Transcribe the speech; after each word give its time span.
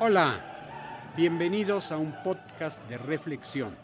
Hola, 0.00 1.12
bienvenidos 1.16 1.90
a 1.90 1.98
un 1.98 2.14
podcast 2.22 2.88
de 2.88 2.98
reflexión. 2.98 3.76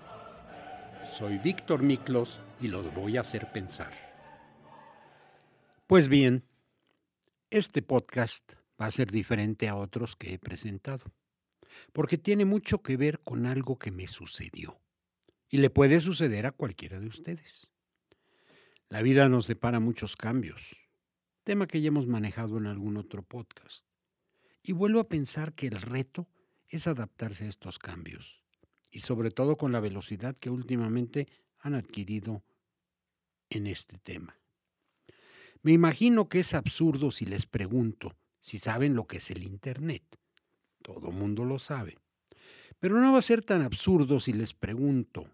Soy 1.11 1.39
Víctor 1.39 1.83
Miklos 1.83 2.39
y 2.61 2.69
los 2.69 2.95
voy 2.95 3.17
a 3.17 3.23
hacer 3.23 3.51
pensar. 3.51 3.93
Pues 5.89 6.09
bien, 6.09 6.45
este 7.51 7.83
podcast 7.83 8.53
va 8.81 8.87
a 8.87 8.93
ser 8.93 9.11
diferente 9.11 9.69
a 9.69 9.75
otros 9.75 10.15
que 10.15 10.33
he 10.33 10.39
presentado, 10.39 11.13
porque 11.93 12.17
tiene 12.17 12.45
mucho 12.45 12.81
que 12.81 12.97
ver 12.97 13.19
con 13.19 13.45
algo 13.45 13.77
que 13.77 13.91
me 13.91 14.07
sucedió 14.07 14.79
y 15.49 15.59
le 15.59 15.69
puede 15.69 16.01
suceder 16.01 16.47
a 16.47 16.53
cualquiera 16.53 17.01
de 17.01 17.09
ustedes. 17.09 17.73
La 18.89 19.03
vida 19.03 19.29
nos 19.29 19.49
depara 19.49 19.81
muchos 19.81 20.15
cambios, 20.15 20.77
tema 21.43 21.67
que 21.67 21.81
ya 21.81 21.89
hemos 21.89 22.07
manejado 22.07 22.59
en 22.59 22.69
algún 22.69 22.99
otro 22.99 23.25
podcast. 23.25 23.85
Y 24.65 24.73
vuelvo 24.73 24.99
a 24.99 25.09
pensar 25.09 25.53
que 25.53 25.67
el 25.67 25.81
reto 25.81 26.27
es 26.69 26.87
adaptarse 26.87 27.45
a 27.45 27.49
estos 27.49 27.79
cambios, 27.79 28.43
y 28.91 29.01
sobre 29.01 29.31
todo 29.31 29.57
con 29.57 29.71
la 29.71 29.81
velocidad 29.81 30.35
que 30.37 30.49
últimamente 30.49 31.29
han 31.59 31.75
adquirido 31.75 32.43
en 33.51 33.67
este 33.67 33.99
tema. 33.99 34.39
Me 35.63 35.73
imagino 35.73 36.29
que 36.29 36.41
es 36.41 36.55
absurdo 36.55 37.11
si 37.11 37.27
les 37.27 37.47
pregunto 37.47 38.17
si 38.41 38.59
saben 38.59 38.95
lo 38.95 39.07
que 39.07 39.19
es 39.19 39.31
el 39.31 39.43
Internet. 39.43 40.03
Todo 40.83 41.11
mundo 41.11 41.45
lo 41.45 41.59
sabe. 41.59 41.99
Pero 42.79 43.01
no 43.01 43.13
va 43.13 43.19
a 43.19 43.23
ser 43.23 43.43
tan 43.43 43.63
absurdo 43.63 44.21
si 44.21 44.35
les 44.35 44.53
pregunto 44.53 45.31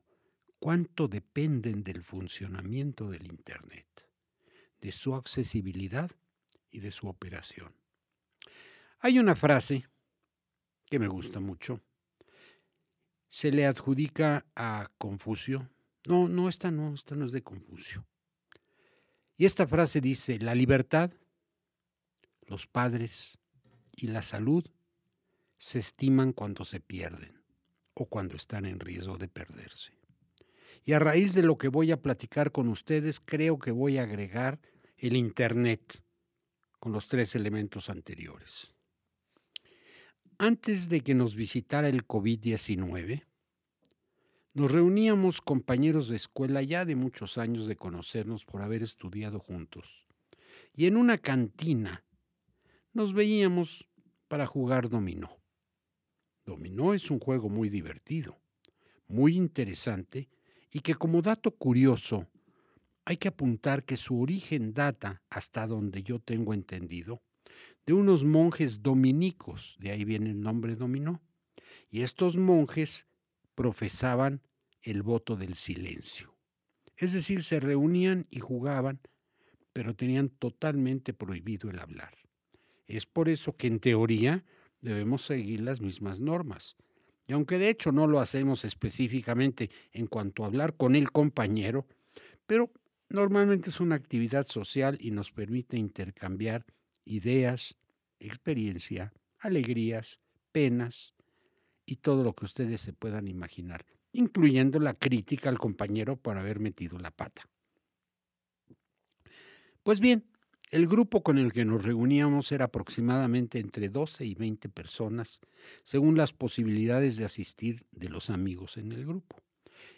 cuánto 0.61 1.09
dependen 1.09 1.83
del 1.83 2.03
funcionamiento 2.03 3.11
del 3.11 3.27
Internet, 3.27 3.87
de 4.81 4.93
su 4.93 5.15
accesibilidad 5.15 6.11
y 6.71 6.81
de 6.81 6.93
su 6.93 7.09
operación. 7.09 7.80
Hay 9.03 9.19
una 9.19 9.35
frase 9.35 9.87
que 10.85 10.99
me 10.99 11.09
gusta 11.09 11.41
mucho. 11.41 11.81
Se 13.31 13.51
le 13.51 13.65
adjudica 13.65 14.45
a 14.55 14.91
Confucio. 14.99 15.71
No, 16.07 16.29
no, 16.29 16.51
esta 16.51 16.71
no, 16.71 16.93
esta 16.93 17.15
no 17.15 17.25
es 17.25 17.33
de 17.33 17.43
Confucio. 17.43 18.05
Y 19.39 19.47
esta 19.47 19.67
frase 19.67 20.03
dice, 20.03 20.39
la 20.39 20.55
libertad, 20.55 21.11
los 22.47 22.67
padres 22.67 23.39
y 23.97 24.09
la 24.09 24.21
salud 24.21 24.67
se 25.57 25.79
estiman 25.79 26.35
cuando 26.35 26.67
se 26.67 26.81
pierden 26.81 27.41
o 27.95 28.05
cuando 28.05 28.37
están 28.37 28.67
en 28.67 28.81
riesgo 28.81 29.17
de 29.17 29.29
perderse. 29.29 29.93
Y 30.85 30.93
a 30.93 30.99
raíz 30.99 31.33
de 31.33 31.43
lo 31.43 31.57
que 31.57 31.69
voy 31.69 31.91
a 31.91 32.03
platicar 32.03 32.53
con 32.53 32.69
ustedes, 32.69 33.19
creo 33.19 33.59
que 33.59 33.71
voy 33.71 33.97
a 33.97 34.03
agregar 34.03 34.61
el 34.99 35.17
Internet 35.17 36.03
con 36.79 36.93
los 36.93 37.07
tres 37.09 37.35
elementos 37.35 37.89
anteriores. 37.89 38.75
Antes 40.43 40.89
de 40.89 41.03
que 41.03 41.13
nos 41.13 41.35
visitara 41.35 41.91
el 41.91 42.07
COVID-19, 42.07 43.27
nos 44.55 44.73
reuníamos 44.73 45.43
compañeros 45.43 46.09
de 46.09 46.17
escuela 46.17 46.63
ya 46.63 46.87
de 46.87 46.97
muchos 46.97 47.37
años 47.37 47.67
de 47.67 47.77
conocernos 47.77 48.47
por 48.47 48.63
haber 48.63 48.83
estudiado 48.83 49.39
juntos. 49.39 50.07
Y 50.75 50.87
en 50.87 50.97
una 50.97 51.19
cantina 51.19 52.07
nos 52.95 53.13
veíamos 53.13 53.87
para 54.29 54.47
jugar 54.47 54.89
dominó. 54.89 55.37
Dominó 56.47 56.95
es 56.95 57.11
un 57.11 57.21
juego 57.21 57.51
muy 57.51 57.69
divertido, 57.69 58.41
muy 59.09 59.37
interesante 59.37 60.31
y 60.71 60.81
que 60.81 60.95
como 60.95 61.21
dato 61.21 61.51
curioso 61.51 62.27
hay 63.05 63.19
que 63.19 63.29
apuntar 63.29 63.85
que 63.85 63.99
su 63.99 64.19
origen 64.19 64.73
data, 64.73 65.21
hasta 65.29 65.67
donde 65.67 66.03
yo 66.03 66.19
tengo 66.19 66.55
entendido, 66.55 67.21
de 67.87 67.93
unos 67.93 68.25
monjes 68.25 68.83
dominicos, 68.83 69.77
de 69.79 69.91
ahí 69.91 70.05
viene 70.05 70.31
el 70.31 70.41
nombre 70.41 70.77
dominó. 70.77 71.21
Y 71.91 72.03
estos 72.03 72.37
monjes 72.37 73.07
profesaban 73.55 74.43
el 74.83 75.03
voto 75.03 75.37
del 75.37 75.55
silencio. 75.55 76.35
Es 76.97 77.13
decir, 77.13 77.43
se 77.43 77.61
reunían 77.61 78.27
y 78.31 78.41
jugaban, 78.41 79.01
pero 79.73 79.95
tenían 79.95 80.29
totalmente 80.29 81.13
prohibido 81.15 81.71
el 81.71 81.79
hablar. 81.79 82.15
Es 82.87 83.07
por 83.07 83.29
eso 83.29 83.57
que 83.57 83.69
en 83.69 83.81
teoría 83.81 84.45
debemos 84.81 85.25
seguir 85.25 85.61
las 85.61 85.81
mismas 85.81 86.21
normas. 86.21 86.77
Y 87.27 87.33
aunque 87.33 87.59
de 87.59 87.71
hecho 87.71 87.93
no 87.93 88.07
lo 88.07 88.21
hacemos 88.21 88.65
específicamente 88.65 89.71
en 89.93 90.07
cuanto 90.07 90.43
a 90.43 90.47
hablar 90.47 90.77
con 90.77 90.97
el 90.97 91.13
compañero, 91.13 91.87
pero 92.47 92.73
normalmente 93.09 93.71
es 93.71 93.81
una 93.81 93.95
actividad 93.95 94.47
social 94.49 94.99
y 95.01 95.13
nos 95.13 95.31
permite 95.31 95.77
intercambiar 95.77 96.67
ideas, 97.11 97.77
experiencia, 98.19 99.13
alegrías, 99.39 100.21
penas 100.53 101.15
y 101.85 101.97
todo 101.97 102.23
lo 102.23 102.35
que 102.35 102.45
ustedes 102.45 102.81
se 102.81 102.93
puedan 102.93 103.27
imaginar, 103.27 103.85
incluyendo 104.13 104.79
la 104.79 104.95
crítica 104.95 105.49
al 105.49 105.59
compañero 105.59 106.17
por 106.17 106.39
haber 106.39 106.61
metido 106.61 106.99
la 106.99 107.11
pata. 107.11 107.49
Pues 109.83 109.99
bien, 109.99 110.25
el 110.71 110.87
grupo 110.87 111.23
con 111.23 111.39
el 111.39 111.53
que 111.53 111.65
nos 111.65 111.83
reuníamos 111.83 112.53
era 112.53 112.67
aproximadamente 112.67 113.59
entre 113.59 113.89
12 113.89 114.25
y 114.25 114.35
20 114.37 114.69
personas, 114.69 115.41
según 115.83 116.17
las 116.17 116.33
posibilidades 116.33 117.17
de 117.17 117.25
asistir 117.25 117.87
de 117.91 118.09
los 118.09 118.31
amigos 118.31 118.77
en 118.77 118.93
el 118.93 119.05
grupo. 119.05 119.37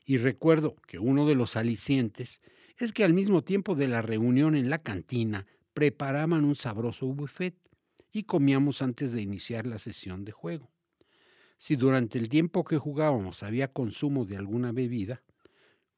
Y 0.06 0.16
recuerdo 0.16 0.76
que 0.86 0.98
uno 0.98 1.26
de 1.26 1.34
los 1.34 1.56
alicientes 1.56 2.40
es 2.78 2.92
que 2.92 3.04
al 3.04 3.12
mismo 3.12 3.42
tiempo 3.42 3.74
de 3.74 3.88
la 3.88 4.00
reunión 4.00 4.56
en 4.56 4.70
la 4.70 4.78
cantina 4.78 5.46
preparaban 5.74 6.44
un 6.44 6.56
sabroso 6.56 7.06
buffet 7.06 7.54
y 8.12 8.24
comíamos 8.24 8.82
antes 8.82 9.12
de 9.12 9.22
iniciar 9.22 9.66
la 9.66 9.78
sesión 9.78 10.24
de 10.24 10.32
juego. 10.32 10.70
Si 11.58 11.76
durante 11.76 12.18
el 12.18 12.28
tiempo 12.28 12.64
que 12.64 12.78
jugábamos 12.78 13.42
había 13.42 13.68
consumo 13.68 14.24
de 14.24 14.36
alguna 14.36 14.72
bebida, 14.72 15.22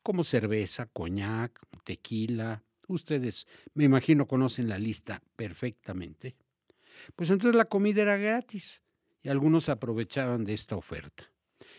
como 0.02 0.22
cerveza, 0.22 0.86
coñac, 0.86 1.58
tequila, 1.84 2.62
ustedes 2.86 3.46
me 3.72 3.84
imagino 3.84 4.26
conocen 4.26 4.68
la 4.68 4.78
lista 4.78 5.22
perfectamente, 5.36 6.36
pues 7.16 7.30
entonces 7.30 7.56
la 7.56 7.64
comida 7.64 8.02
era 8.02 8.16
gratis 8.16 8.82
y 9.22 9.28
algunos 9.30 9.68
aprovechaban 9.68 10.44
de 10.44 10.52
esta 10.52 10.76
oferta. 10.76 11.32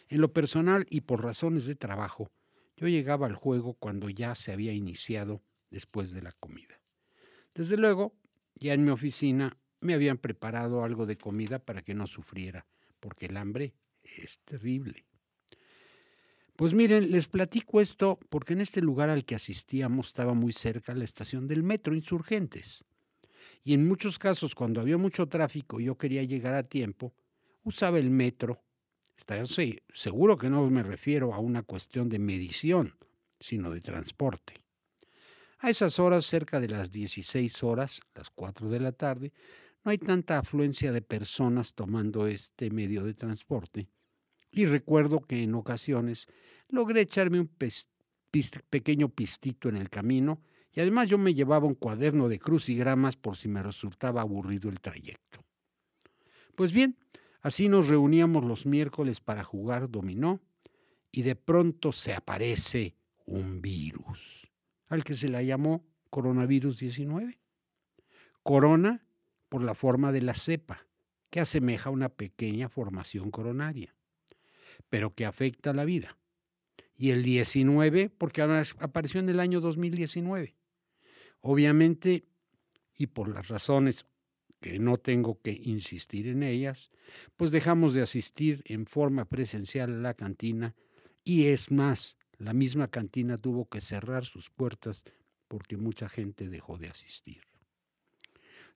En 0.07 0.21
lo 0.21 0.33
personal 0.33 0.85
y 0.89 1.01
por 1.01 1.23
razones 1.23 1.65
de 1.65 1.75
trabajo, 1.75 2.31
yo 2.77 2.87
llegaba 2.87 3.27
al 3.27 3.35
juego 3.35 3.75
cuando 3.75 4.09
ya 4.09 4.35
se 4.35 4.51
había 4.51 4.73
iniciado 4.73 5.41
después 5.69 6.11
de 6.11 6.21
la 6.21 6.31
comida. 6.31 6.79
Desde 7.55 7.77
luego, 7.77 8.13
ya 8.55 8.73
en 8.73 8.83
mi 8.83 8.91
oficina 8.91 9.57
me 9.79 9.93
habían 9.93 10.17
preparado 10.17 10.83
algo 10.83 11.05
de 11.05 11.17
comida 11.17 11.57
para 11.57 11.81
que 11.81 11.93
no 11.93 12.05
sufriera, 12.05 12.67
porque 12.99 13.27
el 13.27 13.37
hambre 13.37 13.73
es 14.03 14.39
terrible. 14.43 15.05
Pues 16.57 16.73
miren, 16.73 17.11
les 17.11 17.27
platico 17.27 17.79
esto 17.79 18.19
porque 18.29 18.53
en 18.53 18.61
este 18.61 18.81
lugar 18.81 19.09
al 19.09 19.23
que 19.23 19.35
asistíamos 19.35 20.07
estaba 20.07 20.33
muy 20.33 20.51
cerca 20.51 20.93
la 20.93 21.05
estación 21.05 21.47
del 21.47 21.63
metro 21.63 21.95
Insurgentes. 21.95 22.83
Y 23.63 23.73
en 23.73 23.87
muchos 23.87 24.19
casos, 24.19 24.53
cuando 24.53 24.81
había 24.81 24.97
mucho 24.97 25.27
tráfico 25.27 25.79
y 25.79 25.85
yo 25.85 25.97
quería 25.97 26.23
llegar 26.23 26.53
a 26.53 26.63
tiempo, 26.63 27.13
usaba 27.63 27.99
el 27.99 28.09
metro. 28.09 28.61
seguro 29.93 30.37
que 30.37 30.49
no 30.49 30.69
me 30.69 30.83
refiero 30.83 31.33
a 31.33 31.39
una 31.39 31.63
cuestión 31.63 32.09
de 32.09 32.19
medición, 32.19 32.97
sino 33.39 33.71
de 33.71 33.81
transporte. 33.81 34.64
A 35.65 35.71
esas 35.71 35.97
horas, 35.97 36.27
cerca 36.27 36.59
de 36.59 36.67
las 36.67 36.91
16 36.91 37.63
horas, 37.63 37.99
las 38.13 38.29
4 38.29 38.69
de 38.69 38.79
la 38.79 38.91
tarde, 38.91 39.33
no 39.83 39.89
hay 39.89 39.97
tanta 39.97 40.37
afluencia 40.37 40.91
de 40.91 41.01
personas 41.01 41.73
tomando 41.73 42.27
este 42.27 42.69
medio 42.69 43.03
de 43.03 43.15
transporte. 43.15 43.87
Y 44.51 44.67
recuerdo 44.67 45.21
que 45.21 45.41
en 45.41 45.55
ocasiones 45.55 46.27
logré 46.69 47.01
echarme 47.01 47.39
un 47.39 47.49
pequeño 48.69 49.09
pistito 49.09 49.67
en 49.67 49.77
el 49.77 49.89
camino 49.89 50.39
y 50.71 50.81
además 50.81 51.09
yo 51.09 51.17
me 51.17 51.33
llevaba 51.33 51.65
un 51.65 51.73
cuaderno 51.73 52.29
de 52.29 52.37
crucigramas 52.37 53.15
por 53.15 53.35
si 53.35 53.47
me 53.47 53.63
resultaba 53.63 54.21
aburrido 54.21 54.69
el 54.69 54.79
trayecto. 54.79 55.43
Pues 56.55 56.73
bien, 56.73 56.95
así 57.41 57.69
nos 57.69 57.87
reuníamos 57.87 58.45
los 58.45 58.67
miércoles 58.67 59.19
para 59.19 59.43
jugar 59.43 59.89
dominó 59.89 60.41
y 61.11 61.23
de 61.23 61.35
pronto 61.35 61.91
se 61.91 62.13
aparece 62.13 62.97
un 63.25 63.63
virus 63.63 64.44
al 64.87 65.03
que 65.03 65.15
se 65.15 65.29
la 65.29 65.41
llamó 65.41 65.85
coronavirus 66.09 66.79
19. 66.79 67.39
Corona 68.43 69.05
por 69.49 69.63
la 69.63 69.75
forma 69.75 70.11
de 70.11 70.21
la 70.21 70.33
cepa, 70.33 70.87
que 71.29 71.39
asemeja 71.39 71.89
una 71.89 72.09
pequeña 72.09 72.69
formación 72.69 73.31
coronaria, 73.31 73.95
pero 74.89 75.13
que 75.13 75.25
afecta 75.25 75.73
la 75.73 75.85
vida. 75.85 76.17
Y 76.97 77.11
el 77.11 77.23
19 77.23 78.09
porque 78.09 78.41
apareció 78.41 79.19
en 79.19 79.29
el 79.29 79.39
año 79.39 79.59
2019. 79.59 80.55
Obviamente, 81.41 82.25
y 82.95 83.07
por 83.07 83.27
las 83.27 83.49
razones 83.49 84.05
que 84.61 84.79
no 84.79 84.97
tengo 84.97 85.41
que 85.41 85.51
insistir 85.51 86.27
en 86.27 86.41
ellas, 86.41 86.89
pues 87.35 87.51
dejamos 87.51 87.93
de 87.93 88.01
asistir 88.01 88.63
en 88.65 88.85
forma 88.85 89.25
presencial 89.25 89.93
a 89.93 90.01
la 90.01 90.13
cantina 90.13 90.75
y 91.23 91.47
es 91.47 91.71
más, 91.71 92.17
la 92.37 92.53
misma 92.53 92.87
cantina 92.87 93.37
tuvo 93.37 93.67
que 93.69 93.81
cerrar 93.81 94.25
sus 94.25 94.49
puertas 94.49 95.03
porque 95.47 95.77
mucha 95.77 96.09
gente 96.09 96.49
dejó 96.49 96.77
de 96.77 96.89
asistir. 96.89 97.41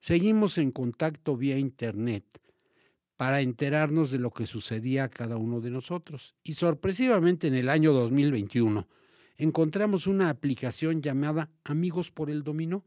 Seguimos 0.00 0.56
en 0.58 0.70
contacto 0.70 1.36
vía 1.36 1.58
internet, 1.58 2.24
para 3.20 3.42
enterarnos 3.42 4.10
de 4.10 4.18
lo 4.18 4.30
que 4.30 4.46
sucedía 4.46 5.04
a 5.04 5.10
cada 5.10 5.36
uno 5.36 5.60
de 5.60 5.68
nosotros. 5.68 6.34
Y 6.42 6.54
sorpresivamente 6.54 7.48
en 7.48 7.54
el 7.54 7.68
año 7.68 7.92
2021 7.92 8.88
encontramos 9.36 10.06
una 10.06 10.30
aplicación 10.30 11.02
llamada 11.02 11.50
Amigos 11.62 12.10
por 12.10 12.30
el 12.30 12.42
Dominó, 12.42 12.82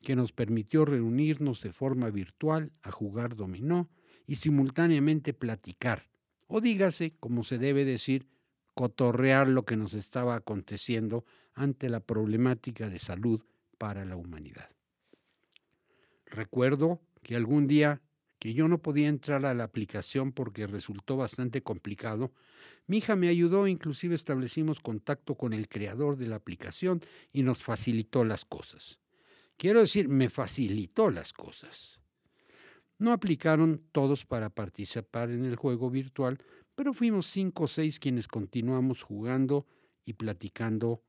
que 0.00 0.16
nos 0.16 0.32
permitió 0.32 0.86
reunirnos 0.86 1.60
de 1.60 1.74
forma 1.74 2.08
virtual 2.08 2.72
a 2.80 2.90
jugar 2.90 3.36
dominó 3.36 3.90
y 4.26 4.36
simultáneamente 4.36 5.34
platicar, 5.34 6.08
o 6.46 6.62
dígase, 6.62 7.12
como 7.20 7.44
se 7.44 7.58
debe 7.58 7.84
decir, 7.84 8.28
cotorrear 8.74 9.48
lo 9.48 9.64
que 9.64 9.76
nos 9.76 9.94
estaba 9.94 10.34
aconteciendo 10.34 11.24
ante 11.54 11.88
la 11.88 12.00
problemática 12.00 12.88
de 12.88 12.98
salud 12.98 13.42
para 13.78 14.04
la 14.04 14.16
humanidad. 14.16 14.70
Recuerdo 16.26 17.00
que 17.22 17.36
algún 17.36 17.66
día 17.66 18.00
que 18.38 18.54
yo 18.54 18.68
no 18.68 18.78
podía 18.78 19.08
entrar 19.08 19.44
a 19.44 19.54
la 19.54 19.64
aplicación 19.64 20.32
porque 20.32 20.66
resultó 20.66 21.16
bastante 21.16 21.62
complicado, 21.62 22.32
mi 22.86 22.98
hija 22.98 23.14
me 23.14 23.28
ayudó, 23.28 23.68
inclusive 23.68 24.14
establecimos 24.14 24.80
contacto 24.80 25.34
con 25.34 25.52
el 25.52 25.68
creador 25.68 26.16
de 26.16 26.26
la 26.26 26.36
aplicación 26.36 27.00
y 27.32 27.42
nos 27.42 27.62
facilitó 27.62 28.24
las 28.24 28.44
cosas. 28.44 28.98
Quiero 29.56 29.80
decir, 29.80 30.08
me 30.08 30.30
facilitó 30.30 31.10
las 31.10 31.34
cosas. 31.34 32.00
No 32.98 33.12
aplicaron 33.12 33.82
todos 33.92 34.24
para 34.24 34.48
participar 34.48 35.30
en 35.30 35.44
el 35.44 35.56
juego 35.56 35.90
virtual, 35.90 36.42
pero 36.80 36.94
fuimos 36.94 37.26
cinco 37.26 37.64
o 37.64 37.68
seis 37.68 38.00
quienes 38.00 38.26
continuamos 38.26 39.02
jugando 39.02 39.66
y 40.06 40.14
platicando 40.14 41.04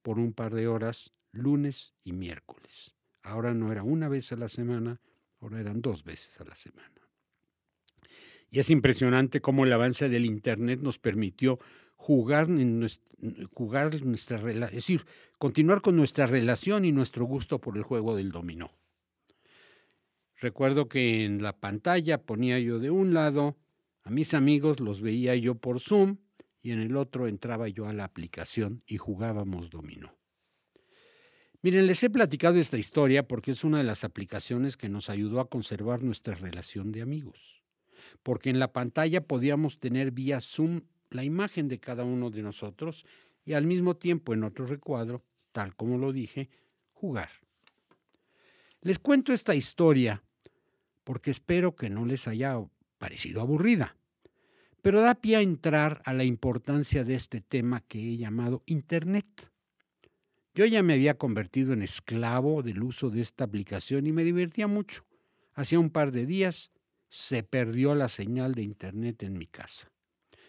por 0.00 0.18
un 0.18 0.32
par 0.32 0.54
de 0.54 0.68
horas, 0.68 1.12
lunes 1.32 1.92
y 2.02 2.14
miércoles. 2.14 2.94
Ahora 3.22 3.52
no 3.52 3.70
era 3.70 3.82
una 3.82 4.08
vez 4.08 4.32
a 4.32 4.36
la 4.36 4.48
semana, 4.48 5.02
ahora 5.38 5.60
eran 5.60 5.82
dos 5.82 6.02
veces 6.02 6.40
a 6.40 6.44
la 6.44 6.54
semana. 6.54 7.10
Y 8.50 8.58
es 8.58 8.70
impresionante 8.70 9.42
cómo 9.42 9.66
el 9.66 9.74
avance 9.74 10.08
del 10.08 10.24
Internet 10.24 10.80
nos 10.80 10.98
permitió 10.98 11.58
jugar, 11.94 12.46
en 12.48 12.80
nuestra, 12.80 13.14
jugar 13.52 14.02
nuestra 14.02 14.38
relación, 14.38 14.70
es 14.70 14.86
decir, 14.86 15.04
continuar 15.38 15.82
con 15.82 15.94
nuestra 15.94 16.24
relación 16.24 16.86
y 16.86 16.92
nuestro 16.92 17.26
gusto 17.26 17.60
por 17.60 17.76
el 17.76 17.82
juego 17.82 18.16
del 18.16 18.32
dominó. 18.32 18.72
Recuerdo 20.36 20.88
que 20.88 21.26
en 21.26 21.42
la 21.42 21.60
pantalla 21.60 22.22
ponía 22.22 22.58
yo 22.58 22.78
de 22.78 22.90
un 22.90 23.12
lado 23.12 23.58
a 24.04 24.10
mis 24.10 24.34
amigos, 24.34 24.80
los 24.80 25.00
veía 25.00 25.34
yo 25.36 25.54
por 25.54 25.80
Zoom 25.80 26.18
y 26.60 26.72
en 26.72 26.80
el 26.80 26.96
otro 26.96 27.28
entraba 27.28 27.68
yo 27.68 27.86
a 27.86 27.92
la 27.92 28.04
aplicación 28.04 28.82
y 28.86 28.96
jugábamos 28.96 29.70
dominó. 29.70 30.16
Miren, 31.60 31.86
les 31.86 32.02
he 32.02 32.10
platicado 32.10 32.58
esta 32.58 32.76
historia 32.76 33.28
porque 33.28 33.52
es 33.52 33.62
una 33.62 33.78
de 33.78 33.84
las 33.84 34.02
aplicaciones 34.02 34.76
que 34.76 34.88
nos 34.88 35.08
ayudó 35.08 35.38
a 35.38 35.48
conservar 35.48 36.02
nuestra 36.02 36.34
relación 36.34 36.90
de 36.90 37.02
amigos. 37.02 37.62
Porque 38.24 38.50
en 38.50 38.58
la 38.58 38.72
pantalla 38.72 39.26
podíamos 39.26 39.78
tener 39.78 40.10
vía 40.10 40.40
Zoom 40.40 40.82
la 41.10 41.22
imagen 41.22 41.68
de 41.68 41.78
cada 41.78 42.02
uno 42.02 42.30
de 42.30 42.42
nosotros 42.42 43.06
y 43.44 43.52
al 43.52 43.66
mismo 43.66 43.96
tiempo 43.96 44.34
en 44.34 44.42
otro 44.42 44.66
recuadro, 44.66 45.24
tal 45.52 45.76
como 45.76 45.98
lo 45.98 46.12
dije, 46.12 46.48
jugar. 46.92 47.30
Les 48.80 48.98
cuento 48.98 49.32
esta 49.32 49.54
historia 49.54 50.24
porque 51.04 51.30
espero 51.30 51.76
que 51.76 51.90
no 51.90 52.04
les 52.04 52.26
haya 52.26 52.58
parecido 53.02 53.40
aburrida, 53.40 53.96
pero 54.80 55.00
da 55.00 55.16
pie 55.16 55.34
a 55.34 55.40
entrar 55.40 56.02
a 56.04 56.12
la 56.12 56.22
importancia 56.22 57.02
de 57.02 57.14
este 57.14 57.40
tema 57.40 57.80
que 57.80 57.98
he 57.98 58.16
llamado 58.16 58.62
Internet. 58.64 59.26
Yo 60.54 60.66
ya 60.66 60.84
me 60.84 60.92
había 60.92 61.18
convertido 61.18 61.72
en 61.72 61.82
esclavo 61.82 62.62
del 62.62 62.80
uso 62.80 63.10
de 63.10 63.20
esta 63.20 63.42
aplicación 63.42 64.06
y 64.06 64.12
me 64.12 64.22
divertía 64.22 64.68
mucho. 64.68 65.04
Hacía 65.54 65.80
un 65.80 65.90
par 65.90 66.12
de 66.12 66.26
días 66.26 66.70
se 67.08 67.42
perdió 67.42 67.96
la 67.96 68.08
señal 68.08 68.54
de 68.54 68.62
Internet 68.62 69.24
en 69.24 69.36
mi 69.36 69.48
casa. 69.48 69.90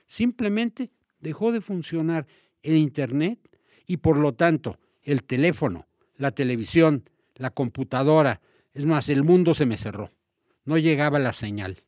Simplemente 0.05 0.91
dejó 1.17 1.51
de 1.51 1.59
funcionar 1.59 2.27
el 2.61 2.77
Internet 2.77 3.39
y 3.87 3.97
por 3.97 4.17
lo 4.17 4.35
tanto 4.35 4.77
el 5.01 5.23
teléfono, 5.23 5.87
la 6.17 6.29
televisión, 6.29 7.09
la 7.33 7.49
computadora, 7.49 8.41
es 8.73 8.85
más, 8.85 9.09
el 9.09 9.23
mundo 9.23 9.55
se 9.55 9.65
me 9.65 9.75
cerró. 9.75 10.11
No 10.65 10.77
llegaba 10.77 11.17
la 11.17 11.33
señal. 11.33 11.83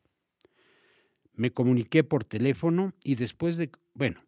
Me 1.36 1.52
comuniqué 1.52 2.02
por 2.02 2.24
teléfono 2.24 2.94
y 3.04 3.14
después 3.14 3.56
de, 3.56 3.70
bueno, 3.94 4.22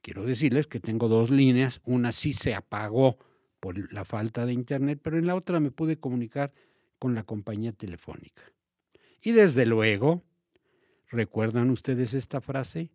quiero 0.00 0.24
decirles 0.24 0.66
que 0.66 0.80
tengo 0.80 1.08
dos 1.08 1.30
líneas, 1.30 1.80
una 1.84 2.10
sí 2.10 2.32
se 2.32 2.54
apagó 2.54 3.18
por 3.60 3.92
la 3.92 4.04
falta 4.04 4.44
de 4.44 4.52
internet, 4.52 5.00
pero 5.02 5.18
en 5.18 5.26
la 5.26 5.34
otra 5.34 5.60
me 5.60 5.70
pude 5.70 5.98
comunicar 5.98 6.52
con 6.98 7.14
la 7.14 7.22
compañía 7.22 7.72
telefónica. 7.72 8.42
Y 9.20 9.32
desde 9.32 9.66
luego, 9.66 10.22
¿recuerdan 11.10 11.70
ustedes 11.70 12.12
esta 12.14 12.40
frase? 12.40 12.90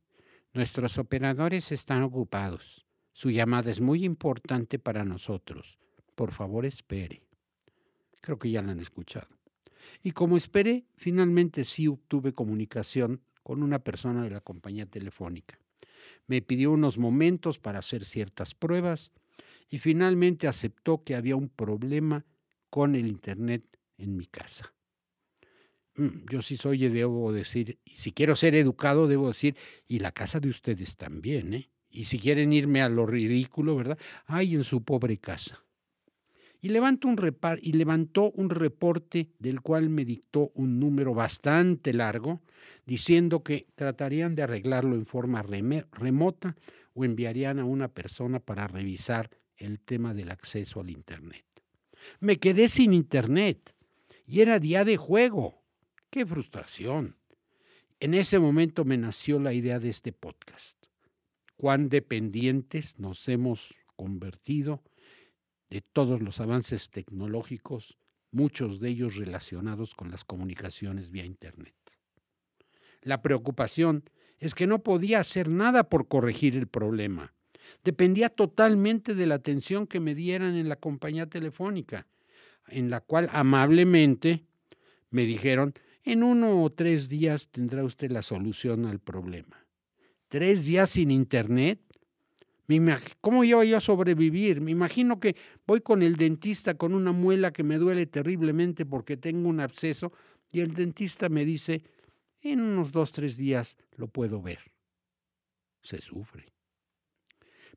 Nuestros 0.54 0.98
operadores 0.98 1.72
están 1.72 2.04
ocupados. 2.04 2.86
Su 3.14 3.30
llamada 3.30 3.70
es 3.70 3.82
muy 3.82 4.06
importante 4.06 4.80
para 4.80 5.06
nosotros. 5.06 5.78
Por 6.16 6.32
favor, 6.32 6.66
espere. 6.66 7.24
Creo 8.22 8.40
que 8.40 8.52
ya 8.52 8.62
la 8.62 8.72
han 8.72 8.80
escuchado. 8.80 9.28
Y 10.04 10.12
como 10.12 10.38
esperé, 10.38 10.86
finalmente 10.96 11.66
sí 11.66 11.88
obtuve 11.88 12.34
comunicación 12.34 13.22
con 13.50 13.64
una 13.64 13.80
persona 13.80 14.22
de 14.22 14.30
la 14.30 14.42
compañía 14.42 14.86
telefónica. 14.86 15.58
Me 16.28 16.40
pidió 16.44 16.70
unos 16.70 17.00
momentos 17.00 17.58
para 17.58 17.80
hacer 17.80 18.06
ciertas 18.06 18.54
pruebas 18.54 19.10
y 19.72 19.80
finalmente 19.80 20.48
aceptó 20.48 21.04
que 21.04 21.16
había 21.16 21.36
un 21.36 21.50
problema 21.50 22.28
con 22.70 22.94
el 22.94 23.08
Internet 23.08 23.66
en 23.98 24.16
mi 24.16 24.28
casa. 24.28 24.72
Mm, 25.96 26.30
yo 26.30 26.44
sí 26.44 26.58
soy, 26.58 26.90
debo 26.90 27.34
decir, 27.34 27.80
y 27.84 27.98
si 27.98 28.12
quiero 28.12 28.36
ser 28.36 28.54
educado, 28.54 29.08
debo 29.08 29.30
decir, 29.30 29.56
y 29.88 29.98
la 29.98 30.12
casa 30.12 30.40
de 30.40 30.50
ustedes 30.50 30.96
también, 30.96 31.56
¿eh? 31.56 31.72
Y 31.90 32.04
si 32.04 32.20
quieren 32.20 32.54
irme 32.54 32.84
a 32.84 32.90
lo 32.90 33.08
ridículo, 33.08 33.76
¿verdad? 33.76 33.98
Ay, 34.28 34.54
en 34.54 34.64
su 34.64 34.84
pobre 34.84 35.18
casa. 35.18 35.66
Y, 36.62 36.70
levanto 36.70 37.08
un 37.08 37.18
repar 37.18 37.60
y 37.62 37.74
levantó 37.74 38.32
un 38.32 38.50
reporte 38.50 39.30
del 39.40 39.62
cual 39.62 39.90
me 39.90 40.04
dictó 40.04 40.52
un 40.56 40.80
número 40.80 41.14
bastante 41.14 41.94
largo, 41.94 42.42
diciendo 42.86 43.44
que 43.44 43.68
tratarían 43.76 44.36
de 44.36 44.44
arreglarlo 44.44 44.96
en 44.96 45.06
forma 45.06 45.42
remota 45.44 46.58
o 46.94 47.06
enviarían 47.06 47.60
a 47.60 47.66
una 47.66 47.88
persona 47.88 48.40
para 48.40 48.68
revisar 48.68 49.30
el 49.58 49.80
tema 49.80 50.14
del 50.14 50.32
acceso 50.32 50.82
al 50.82 50.90
Internet. 50.90 51.46
Me 52.20 52.38
quedé 52.38 52.70
sin 52.70 52.94
Internet 52.94 53.74
y 54.26 54.42
era 54.42 54.60
día 54.60 54.86
de 54.86 54.98
juego. 54.98 55.62
¡Qué 56.10 56.26
frustración! 56.26 57.16
En 58.00 58.14
ese 58.14 58.40
momento 58.40 58.86
me 58.86 58.98
nació 58.98 59.40
la 59.40 59.54
idea 59.54 59.80
de 59.80 59.90
este 59.90 60.14
podcast. 60.14 60.78
Cuán 61.58 61.90
dependientes 61.90 62.98
nos 63.00 63.28
hemos 63.28 63.76
convertido 63.96 64.82
de 65.70 65.82
todos 65.82 66.22
los 66.22 66.40
avances 66.40 66.90
tecnológicos, 66.90 67.98
muchos 68.32 68.80
de 68.80 68.90
ellos 68.90 69.16
relacionados 69.16 69.96
con 69.96 70.12
las 70.12 70.24
comunicaciones 70.24 71.12
vía 71.12 71.26
Internet. 71.26 71.76
La 73.02 73.22
preocupación 73.22 74.04
es 74.38 74.56
que 74.56 74.68
no 74.68 74.80
podía 74.80 75.20
hacer 75.20 75.50
nada 75.50 75.90
por 75.90 76.08
corregir 76.08 76.56
el 76.56 76.68
problema 76.68 77.34
dependía 77.84 78.30
totalmente 78.30 79.16
de 79.16 79.26
la 79.26 79.36
atención 79.36 79.88
que 79.88 80.00
me 80.00 80.16
dieran 80.16 80.56
en 80.56 80.70
la 80.70 80.76
compañía 80.76 81.28
telefónica, 81.28 82.08
en 82.68 82.90
la 82.90 83.02
cual 83.02 83.30
amablemente 83.32 84.44
me 85.10 85.26
dijeron, 85.26 85.74
en 86.04 86.24
uno 86.24 86.64
o 86.64 86.70
tres 86.72 87.10
días 87.10 87.50
tendrá 87.50 87.84
usted 87.84 88.12
la 88.12 88.22
solución 88.22 88.86
al 88.86 89.00
problema. 89.00 89.66
¿Tres 90.28 90.66
días 90.66 90.92
sin 90.92 91.12
internet? 91.12 91.80
¿Cómo 93.20 93.44
iba 93.44 93.66
yo 93.66 93.78
a 93.78 93.82
sobrevivir? 93.82 94.62
Me 94.62 94.72
imagino 94.72 95.20
que 95.20 95.36
voy 95.70 95.82
con 95.82 96.02
el 96.02 96.16
dentista 96.16 96.74
con 96.74 96.96
una 96.96 97.12
muela 97.12 97.52
que 97.52 97.62
me 97.62 97.78
duele 97.78 98.08
terriblemente 98.08 98.88
porque 98.88 99.18
tengo 99.18 99.48
un 99.48 99.60
absceso 99.60 100.12
y 100.52 100.62
el 100.62 100.74
dentista 100.74 101.30
me 101.30 101.46
dice, 101.46 101.84
en 102.42 102.60
unos 102.60 102.92
dos, 102.92 103.12
tres 103.12 103.38
días 103.38 103.78
lo 103.96 104.08
puedo 104.08 104.42
ver. 104.42 104.58
Se 105.84 106.00
sufre. 106.00 106.52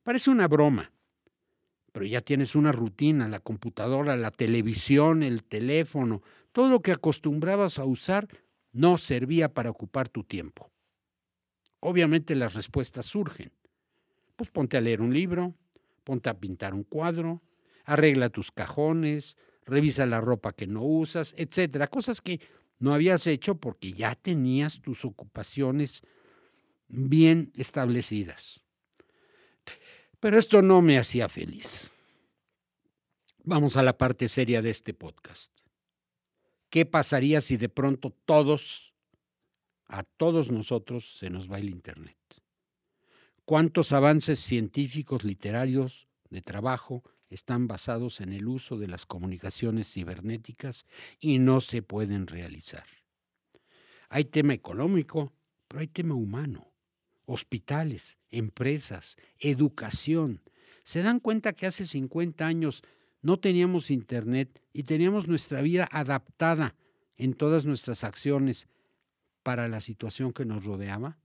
Parece 0.02 0.30
una 0.30 0.48
broma, 0.48 0.90
pero 1.92 2.06
ya 2.06 2.22
tienes 2.22 2.54
una 2.54 2.72
rutina, 2.72 3.28
la 3.28 3.40
computadora, 3.40 4.16
la 4.16 4.30
televisión, 4.30 5.22
el 5.22 5.44
teléfono, 5.44 6.22
todo 6.50 6.70
lo 6.70 6.80
que 6.80 6.92
acostumbrabas 6.92 7.78
a 7.78 7.84
usar 7.84 8.26
no 8.72 8.96
servía 8.96 9.52
para 9.52 9.68
ocupar 9.68 10.08
tu 10.08 10.24
tiempo. 10.24 10.72
Obviamente 11.80 12.36
las 12.36 12.54
respuestas 12.54 13.04
surgen. 13.04 13.52
Pues 14.34 14.50
ponte 14.50 14.78
a 14.78 14.80
leer 14.80 15.02
un 15.02 15.12
libro, 15.12 15.54
ponte 16.04 16.30
a 16.30 16.40
pintar 16.40 16.72
un 16.72 16.84
cuadro, 16.84 17.42
arregla 17.84 18.30
tus 18.30 18.52
cajones, 18.52 19.36
revisa 19.64 20.06
la 20.06 20.20
ropa 20.20 20.52
que 20.52 20.66
no 20.66 20.82
usas, 20.82 21.34
etcétera, 21.36 21.88
cosas 21.88 22.20
que 22.20 22.40
no 22.78 22.94
habías 22.94 23.26
hecho 23.26 23.56
porque 23.56 23.92
ya 23.92 24.14
tenías 24.14 24.80
tus 24.80 25.04
ocupaciones 25.04 26.02
bien 26.88 27.52
establecidas. 27.54 28.64
Pero 30.20 30.38
esto 30.38 30.62
no 30.62 30.82
me 30.82 30.98
hacía 30.98 31.28
feliz. 31.28 31.90
Vamos 33.44 33.76
a 33.76 33.82
la 33.82 33.98
parte 33.98 34.28
seria 34.28 34.62
de 34.62 34.70
este 34.70 34.94
podcast. 34.94 35.60
¿Qué 36.70 36.86
pasaría 36.86 37.40
si 37.40 37.56
de 37.56 37.68
pronto 37.68 38.10
todos 38.24 38.92
a 39.92 40.04
todos 40.04 40.50
nosotros 40.50 41.18
se 41.18 41.28
nos 41.28 41.52
va 41.52 41.58
el 41.58 41.68
Internet. 41.68 42.16
¿Cuántos 43.44 43.92
avances 43.92 44.40
científicos, 44.40 45.22
literarios, 45.22 46.08
de 46.30 46.40
trabajo 46.40 47.04
están 47.32 47.66
basados 47.66 48.20
en 48.20 48.32
el 48.32 48.46
uso 48.46 48.76
de 48.78 48.88
las 48.88 49.06
comunicaciones 49.06 49.90
cibernéticas 49.90 50.86
y 51.18 51.38
no 51.38 51.60
se 51.60 51.82
pueden 51.82 52.26
realizar? 52.26 52.84
Hay 54.08 54.26
tema 54.26 54.52
económico, 54.52 55.32
pero 55.68 55.80
hay 55.80 55.86
tema 55.86 56.14
humano. 56.14 56.70
Hospitales, 57.24 58.18
empresas, 58.28 59.16
educación. 59.38 60.42
¿Se 60.84 61.02
dan 61.02 61.20
cuenta 61.20 61.54
que 61.54 61.66
hace 61.66 61.86
50 61.86 62.46
años 62.46 62.82
no 63.22 63.38
teníamos 63.38 63.90
internet 63.90 64.62
y 64.72 64.82
teníamos 64.82 65.28
nuestra 65.28 65.62
vida 65.62 65.88
adaptada 65.90 66.74
en 67.16 67.34
todas 67.34 67.64
nuestras 67.64 68.04
acciones 68.04 68.68
para 69.42 69.68
la 69.68 69.80
situación 69.80 70.32
que 70.32 70.44
nos 70.44 70.64
rodeaba? 70.64 71.18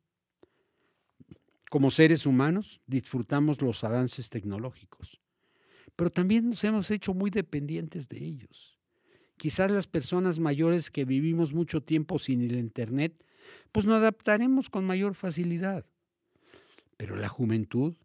Como 1.69 1.91
seres 1.91 2.25
humanos 2.25 2.79
disfrutamos 2.87 3.61
los 3.61 3.83
avances 3.83 4.29
tecnológicos, 4.29 5.19
pero 5.98 6.12
también 6.12 6.50
nos 6.50 6.63
hemos 6.63 6.89
hecho 6.92 7.13
muy 7.13 7.30
dependientes 7.30 8.08
de 8.08 8.24
ellos. 8.24 8.77
Quizás 9.36 9.70
las 9.70 9.88
personas 9.88 10.39
mayores 10.39 10.89
que 10.89 11.04
vivimos 11.04 11.54
mucho 11.54 11.82
tiempo 11.82 12.20
sin 12.20 12.42
el 12.42 12.56
Internet, 12.56 13.25
pues 13.72 13.86
nos 13.86 13.98
adaptaremos 13.98 14.70
con 14.70 14.86
mayor 14.86 15.16
facilidad. 15.16 15.86
Pero 16.98 17.16
la 17.16 17.27
juventud, 17.27 17.96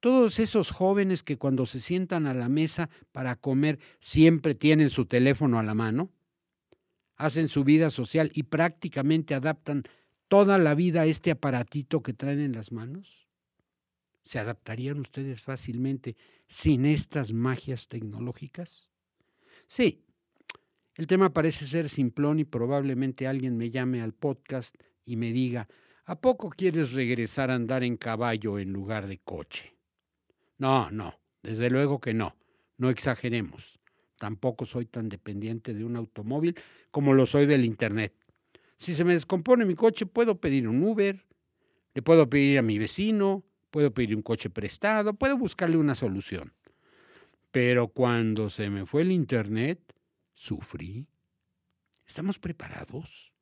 todos 0.00 0.38
esos 0.38 0.70
jóvenes 0.70 1.22
que 1.22 1.36
cuando 1.36 1.66
se 1.66 1.80
sientan 1.80 2.26
a 2.26 2.34
la 2.34 2.48
mesa 2.48 2.88
para 3.10 3.36
comer 3.36 3.78
siempre 3.98 4.54
tienen 4.54 4.88
su 4.88 5.06
teléfono 5.06 5.58
a 5.58 5.62
la 5.62 5.74
mano, 5.74 6.10
hacen 7.16 7.48
su 7.48 7.64
vida 7.64 7.90
social 7.90 8.30
y 8.34 8.44
prácticamente 8.44 9.34
adaptan 9.34 9.82
toda 10.28 10.58
la 10.58 10.74
vida 10.74 11.02
a 11.02 11.06
este 11.06 11.32
aparatito 11.32 12.02
que 12.02 12.14
traen 12.14 12.40
en 12.40 12.52
las 12.52 12.70
manos? 12.72 13.28
¿Se 14.22 14.38
adaptarían 14.38 15.00
ustedes 15.00 15.42
fácilmente 15.42 16.16
sin 16.46 16.86
estas 16.86 17.32
magias 17.32 17.88
tecnológicas? 17.88 18.88
Sí, 19.66 20.04
el 20.94 21.06
tema 21.06 21.32
parece 21.32 21.66
ser 21.66 21.88
simplón 21.88 22.38
y 22.38 22.44
probablemente 22.44 23.26
alguien 23.26 23.56
me 23.56 23.70
llame 23.70 24.02
al 24.02 24.12
podcast 24.12 24.76
y 25.04 25.16
me 25.16 25.32
diga, 25.32 25.68
¿a 26.04 26.20
poco 26.20 26.50
quieres 26.50 26.92
regresar 26.92 27.50
a 27.50 27.54
andar 27.54 27.82
en 27.82 27.96
caballo 27.96 28.58
en 28.58 28.72
lugar 28.72 29.06
de 29.06 29.18
coche? 29.18 29.76
No, 30.58 30.90
no, 30.90 31.18
desde 31.42 31.70
luego 31.70 32.00
que 32.00 32.14
no, 32.14 32.36
no 32.76 32.90
exageremos. 32.90 33.80
Tampoco 34.18 34.66
soy 34.66 34.86
tan 34.86 35.08
dependiente 35.08 35.74
de 35.74 35.84
un 35.84 35.96
automóvil 35.96 36.54
como 36.90 37.14
lo 37.14 37.26
soy 37.26 37.46
del 37.46 37.64
Internet. 37.64 38.14
Si 38.76 38.94
se 38.94 39.04
me 39.04 39.14
descompone 39.14 39.64
mi 39.64 39.74
coche, 39.74 40.06
puedo 40.06 40.40
pedir 40.40 40.68
un 40.68 40.82
Uber, 40.82 41.24
le 41.94 42.02
puedo 42.02 42.28
pedir 42.28 42.58
a 42.58 42.62
mi 42.62 42.78
vecino, 42.78 43.44
puedo 43.72 43.92
pedir 43.92 44.14
un 44.14 44.22
coche 44.22 44.50
prestado, 44.50 45.14
puedo 45.14 45.36
buscarle 45.36 45.78
una 45.78 45.96
solución. 45.96 46.52
Pero 47.50 47.88
cuando 47.88 48.50
se 48.50 48.70
me 48.70 48.86
fue 48.86 49.02
el 49.02 49.10
Internet, 49.10 49.80
sufrí. 50.34 51.06
¿Estamos 52.06 52.38
preparados? 52.38 53.32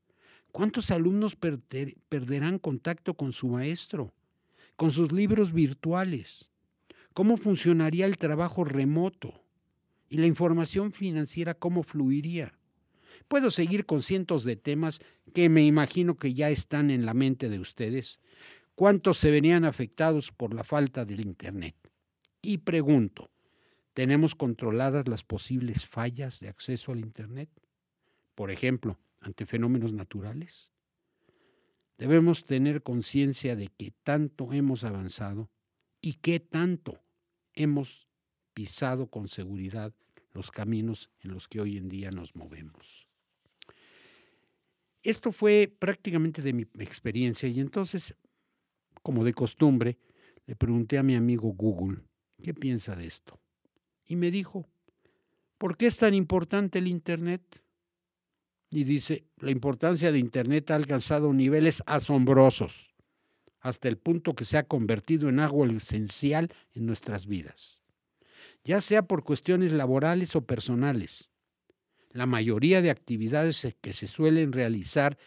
¿Cuántos 0.53 0.91
alumnos 0.91 1.37
perderán 1.37 2.59
contacto 2.59 3.15
con 3.15 3.33
su 3.33 3.49
maestro, 3.49 4.13
con 4.77 4.93
sus 4.93 5.13
libros 5.13 5.53
virtuales? 5.53 6.51
¿Cómo 7.13 7.37
funcionaría 7.37 8.07
el 8.07 8.17
trabajo 8.17 8.65
remoto? 8.65 9.43
¿Y 10.09 10.19
la 10.19 10.27
información 10.27 10.93
financiera 10.93 11.55
cómo 11.55 11.83
fluiría? 11.83 12.55
Puedo 13.29 13.51
seguir 13.51 13.85
con 13.85 14.03
cientos 14.03 14.45
de 14.45 14.57
temas 14.57 15.01
que 15.35 15.49
me 15.49 15.65
imagino 15.65 16.17
que 16.17 16.35
ya 16.35 16.51
están 16.51 16.91
en 16.91 17.05
la 17.05 17.15
mente 17.15 17.49
de 17.49 17.59
ustedes. 17.59 18.21
¿Cuántos 18.81 19.19
se 19.19 19.31
venían 19.31 19.67
afectados 19.67 20.33
por 20.33 20.55
la 20.55 20.65
falta 20.65 21.05
del 21.05 21.21
Internet? 21.21 21.77
Y 22.41 22.57
pregunto, 22.57 23.31
¿tenemos 23.93 24.35
controladas 24.35 25.07
las 25.07 25.23
posibles 25.23 25.85
fallas 25.85 26.41
de 26.41 26.49
acceso 26.49 26.93
al 26.93 27.01
Internet? 27.01 27.51
Por 28.35 28.51
ejemplo, 28.51 28.99
ante 29.21 29.45
fenómenos 29.45 29.93
naturales. 29.93 30.73
Debemos 31.99 32.47
tener 32.47 32.83
conciencia 32.83 33.55
de 33.55 33.69
que 33.69 33.93
tanto 34.03 34.51
hemos 34.55 34.83
avanzado 34.83 35.51
y 36.01 36.15
qué 36.15 36.41
tanto 36.41 37.03
hemos 37.53 38.09
pisado 38.55 39.09
con 39.09 39.29
seguridad 39.29 39.93
los 40.33 40.51
caminos 40.51 41.11
en 41.21 41.35
los 41.35 41.49
que 41.49 41.61
hoy 41.61 41.77
en 41.77 41.91
día 41.91 42.11
nos 42.13 42.35
movemos. 42.35 43.07
Esto 45.03 45.33
fue 45.33 45.71
prácticamente 45.79 46.41
de 46.41 46.55
mi 46.55 46.63
experiencia 46.79 47.47
y 47.47 47.61
entonces, 47.61 48.15
como 49.03 49.25
de 49.25 49.33
costumbre, 49.33 49.99
le 50.47 50.57
pregunté 50.57 50.99
a 50.99 51.03
mi 51.03 51.15
amigo 51.15 51.53
Google, 51.53 52.03
¿qué 52.43 52.55
piensa 52.55 52.97
de 52.97 53.07
esto? 53.07 53.41
Y 54.05 54.17
me 54.17 54.31
dijo, 54.31 54.67
¿por 55.59 55.77
qué 55.77 55.87
es 55.87 55.97
tan 55.97 56.15
importante 56.15 56.79
el 56.79 56.89
Internet? 56.89 57.43
Y 58.71 58.85
dice, 58.85 59.25
la 59.39 59.51
importancia 59.51 60.13
de 60.13 60.19
Internet 60.19 60.71
ha 60.71 60.77
alcanzado 60.77 61.33
niveles 61.33 61.83
asombrosos, 61.87 62.95
hasta 63.61 63.89
el 63.89 63.99
punto 63.99 64.35
que 64.35 64.45
se 64.45 64.59
ha 64.59 64.65
convertido 64.67 65.29
en 65.29 65.41
algo 65.41 65.67
esencial 65.67 66.53
en 66.73 66.87
nuestras 66.87 67.27
vidas, 67.27 67.83
ya 68.65 68.81
sea 68.81 69.03
por 69.03 69.25
cuestiones 69.25 69.73
laborales 69.73 70.35
o 70.37 70.47
personales 70.47 71.31
la 72.13 72.27
mayoría 72.27 72.83
de 72.83 72.91
actividades 72.91 73.67
que 73.81 73.93
se 73.93 74.07
suelen 74.07 74.53
realizar 74.53 75.19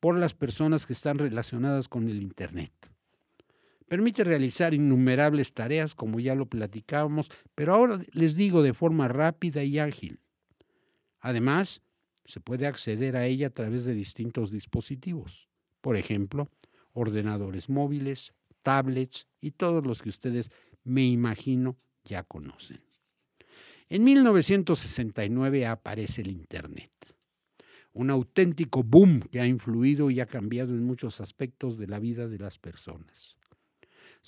por 0.00 0.16
las 0.16 0.34
personas 0.34 0.86
que 0.86 0.92
están 0.92 1.18
relacionadas 1.18 1.88
con 1.88 2.08
el 2.08 2.22
Internet. 2.22 2.72
Permite 3.88 4.22
realizar 4.22 4.74
innumerables 4.74 5.54
tareas, 5.54 5.94
como 5.94 6.20
ya 6.20 6.34
lo 6.34 6.46
platicábamos, 6.46 7.30
pero 7.54 7.74
ahora 7.74 8.00
les 8.12 8.36
digo 8.36 8.62
de 8.62 8.74
forma 8.74 9.08
rápida 9.08 9.64
y 9.64 9.78
ágil. 9.78 10.20
Además, 11.20 11.82
se 12.26 12.40
puede 12.40 12.66
acceder 12.66 13.16
a 13.16 13.26
ella 13.26 13.46
a 13.46 13.50
través 13.50 13.86
de 13.86 13.94
distintos 13.94 14.50
dispositivos, 14.50 15.48
por 15.80 15.96
ejemplo, 15.96 16.50
ordenadores 16.92 17.70
móviles, 17.70 18.34
tablets 18.62 19.26
y 19.40 19.52
todos 19.52 19.86
los 19.86 20.02
que 20.02 20.10
ustedes, 20.10 20.50
me 20.84 21.06
imagino, 21.06 21.78
ya 22.04 22.24
conocen. 22.24 22.80
En 23.88 24.04
1969 24.04 25.66
aparece 25.66 26.20
el 26.20 26.30
Internet, 26.30 26.92
un 27.94 28.10
auténtico 28.10 28.82
boom 28.82 29.20
que 29.20 29.40
ha 29.40 29.46
influido 29.46 30.10
y 30.10 30.20
ha 30.20 30.26
cambiado 30.26 30.74
en 30.74 30.84
muchos 30.84 31.22
aspectos 31.22 31.78
de 31.78 31.86
la 31.86 31.98
vida 31.98 32.28
de 32.28 32.38
las 32.38 32.58
personas. 32.58 33.37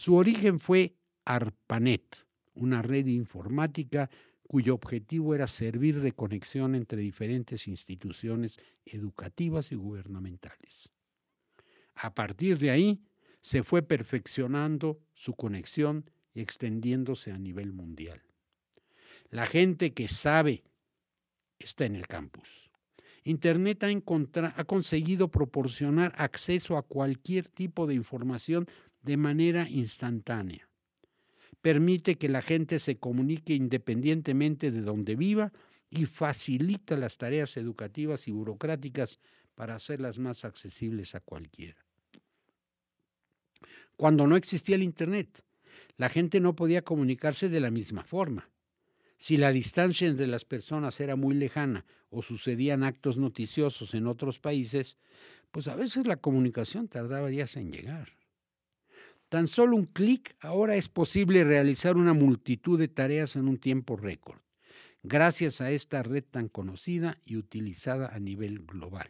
Su 0.01 0.15
origen 0.15 0.61
fue 0.61 0.97
ARPANET, 1.27 2.25
una 2.55 2.81
red 2.81 3.05
informática 3.05 4.09
cuyo 4.49 4.73
objetivo 4.73 5.35
era 5.35 5.47
servir 5.47 6.01
de 6.01 6.13
conexión 6.13 6.75
entre 6.75 7.03
diferentes 7.03 7.69
instituciones 7.69 8.57
educativas 8.87 9.73
y 9.73 9.75
gubernamentales. 9.75 10.89
A 11.97 12.15
partir 12.15 12.57
de 12.57 12.71
ahí, 12.71 13.03
se 13.43 13.63
fue 13.63 13.83
perfeccionando 13.83 15.03
su 15.13 15.35
conexión 15.35 16.11
y 16.33 16.41
extendiéndose 16.41 17.31
a 17.31 17.37
nivel 17.37 17.75
mundial. 17.75 18.23
La 19.29 19.45
gente 19.45 19.93
que 19.93 20.09
sabe 20.09 20.65
está 21.59 21.85
en 21.85 21.95
el 21.95 22.07
campus. 22.07 22.71
Internet 23.25 23.85
ha, 23.85 24.65
conseguido 24.65 25.31
proporcionar 25.31 26.15
acceso 26.17 26.79
a 26.79 26.83
cualquier 26.83 27.49
tipo 27.49 27.87
de 27.87 27.95
información 27.95 28.67
de 29.03 29.17
manera 29.17 29.69
instantánea. 29.69 30.69
Permite 31.61 32.17
que 32.17 32.29
la 32.29 32.43
gente 32.43 32.79
se 32.79 32.99
comunique 32.99 33.55
independientemente 33.55 34.71
de 34.71 34.81
donde 34.81 35.15
viva 35.15 35.53
y 35.91 36.07
facilita 36.07 36.97
las 36.97 37.19
tareas 37.19 37.57
educativas 37.57 38.29
y 38.29 38.31
burocráticas 38.31 39.19
para 39.55 39.75
hacerlas 39.75 40.19
más 40.19 40.45
accesibles 40.45 41.15
a 41.15 41.21
cualquiera. 41.21 41.85
Cuando 43.97 44.27
no 44.27 44.37
existía 44.37 44.77
el 44.77 44.83
Internet, 44.83 45.45
la 45.99 46.09
gente 46.09 46.41
no 46.41 46.57
podía 46.57 46.83
comunicarse 46.83 47.51
de 47.51 47.61
la 47.61 47.71
misma 47.71 48.05
forma. 48.05 48.49
Si 49.19 49.37
la 49.37 49.53
distancia 49.53 50.09
entre 50.09 50.27
las 50.27 50.47
personas 50.47 50.99
era 51.01 51.17
muy 51.17 51.35
lejana 51.35 51.85
o 52.09 52.23
sucedían 52.23 52.83
actos 52.83 53.19
noticiosos 53.19 53.93
en 53.93 54.07
otros 54.07 54.39
países, 54.39 54.97
pues 55.51 55.69
a 55.69 55.75
veces 55.75 56.07
la 56.07 56.17
comunicación 56.17 56.89
tardaba 56.89 57.29
días 57.29 57.57
en 57.57 57.71
llegar. 57.71 58.20
Tan 59.31 59.47
solo 59.47 59.77
un 59.77 59.85
clic 59.85 60.37
ahora 60.41 60.77
es 60.77 60.91
posible 60.91 61.45
realizar 61.45 61.97
una 61.97 62.13
multitud 62.13 62.79
de 62.79 62.89
tareas 62.89 63.37
en 63.37 63.49
un 63.49 63.57
tiempo 63.57 63.97
récord, 63.97 64.41
gracias 65.03 65.63
a 65.63 65.71
esta 65.71 66.03
red 66.03 66.25
tan 66.31 66.49
conocida 66.49 67.17
y 67.25 67.37
utilizada 67.37 68.09
a 68.15 68.19
nivel 68.19 68.59
global. 68.59 69.09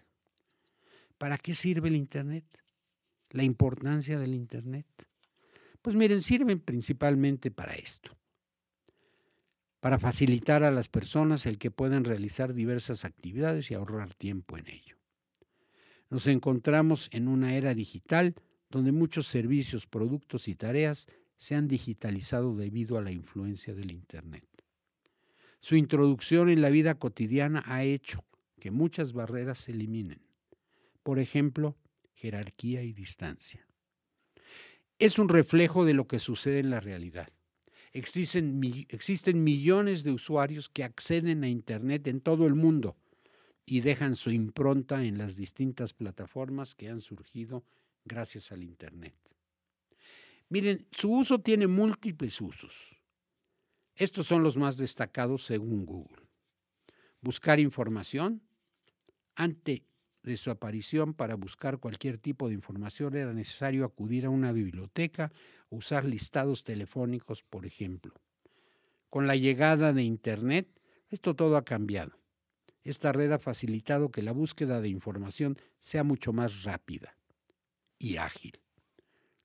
¿Para 1.19 1.39
qué 1.39 1.55
sirve 1.55 1.89
el 1.89 1.97
Internet? 1.97 2.45
¿La 3.31 3.43
importancia 3.43 4.19
del 4.19 4.35
Internet? 4.35 4.87
Pues 5.83 5.97
miren, 5.97 6.23
sirven 6.23 6.61
principalmente 6.61 7.51
para 7.51 7.75
esto 7.75 8.17
para 9.81 9.99
facilitar 9.99 10.63
a 10.63 10.71
las 10.71 10.89
personas 10.89 11.47
el 11.47 11.59
que 11.59 11.71
puedan 11.71 12.05
realizar 12.05 12.53
diversas 12.53 13.05
actividades 13.05 13.71
y 13.71 13.75
ahorrar 13.75 14.15
tiempo 14.15 14.59
en 14.59 14.69
ello. 14.69 14.97
Nos 16.11 16.27
encontramos 16.27 17.09
en 17.13 17.29
una 17.29 17.55
era 17.55 17.75
digital 17.75 18.35
donde 18.71 18.93
muchos 18.93 19.27
servicios, 19.27 19.87
productos 19.87 20.49
y 20.49 20.55
tareas 20.55 21.09
se 21.37 21.55
han 21.55 21.69
digitalizado 21.69 22.55
debido 22.55 22.99
a 22.99 23.03
la 23.03 23.13
influencia 23.13 23.75
del 23.75 23.91
Internet. 23.93 24.45
Su 25.61 25.77
introducción 25.77 26.49
en 26.49 26.63
la 26.63 26.71
vida 26.71 26.95
cotidiana 26.95 27.63
ha 27.67 27.85
hecho 27.85 28.25
que 28.59 28.71
muchas 28.71 29.13
barreras 29.13 29.59
se 29.59 29.73
eliminen. 29.73 30.21
Por 31.03 31.19
ejemplo, 31.19 31.77
jerarquía 32.13 32.83
y 32.83 32.93
distancia. 32.93 33.67
Es 34.99 35.19
un 35.19 35.29
reflejo 35.29 35.85
de 35.85 35.95
lo 35.95 36.07
que 36.07 36.19
sucede 36.19 36.61
en 36.61 36.71
la 36.71 36.81
realidad. 36.81 37.29
Existen, 37.93 38.61
millones 38.61 40.05
de 40.05 40.13
usuarios 40.13 40.69
que 40.69 40.85
acceden 40.85 41.43
a 41.43 41.49
Internet 41.49 42.07
en 42.07 42.21
todo 42.21 42.47
el 42.47 42.55
mundo 42.55 42.97
y 43.67 43.81
dejan 43.81 44.15
su 44.15 44.31
impronta 44.31 45.05
en 45.05 45.19
las 45.19 45.37
distintas 45.37 45.95
plataformas 45.95 46.75
que 46.75 46.89
han 46.89 47.01
surgido 47.01 47.65
gracias 48.05 48.53
al 48.53 48.63
Internet. 48.63 49.15
Miren, 50.49 50.87
su 50.91 51.13
uso 51.13 51.41
tiene 51.41 51.69
múltiples 51.69 52.41
usos. 52.41 52.97
Estos 53.95 54.27
son 54.27 54.43
los 54.43 54.57
más 54.57 54.77
destacados 54.77 55.45
según 55.45 55.87
Google. 55.87 56.27
Buscar 57.21 57.61
información. 57.61 58.43
Antes 59.37 59.83
de 60.23 60.37
su 60.37 60.51
aparición, 60.51 61.15
para 61.15 61.37
buscar 61.37 61.79
cualquier 61.79 62.19
tipo 62.19 62.49
de 62.49 62.55
información 62.55 63.15
era 63.15 63.33
necesario 63.33 63.85
acudir 63.85 64.27
a 64.27 64.31
una 64.31 64.53
biblioteca 64.53 65.31
o 65.69 65.77
usar 65.77 66.05
listados 66.05 66.65
telefónicos, 66.65 67.43
por 67.43 67.65
ejemplo. 67.65 68.15
Con 69.09 69.27
la 69.27 69.37
llegada 69.37 69.93
de 69.93 70.03
Internet, 70.03 70.69
esto 71.11 71.37
todo 71.37 71.57
ha 71.57 71.65
cambiado. 71.65 72.19
Esta 72.83 73.13
red 73.13 73.31
ha 73.33 73.39
facilitado 73.39 74.11
que 74.11 74.23
la 74.23 74.33
búsqueda 74.33 74.81
de 74.81 74.89
información 74.89 75.59
sea 75.81 76.03
mucho 76.03 76.33
más 76.33 76.65
rápida 76.65 77.20
y 78.01 78.17
ágil. 78.17 78.59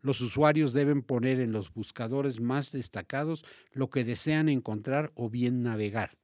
Los 0.01 0.21
usuarios 0.21 0.74
deben 0.74 1.03
poner 1.03 1.39
en 1.39 1.51
los 1.51 1.74
buscadores 1.74 2.39
más 2.39 2.71
destacados 2.71 3.43
lo 3.71 3.89
que 3.89 4.03
desean 4.03 4.50
encontrar 4.50 5.12
o 5.15 5.29
bien 5.29 5.62
navegar. 5.62 6.17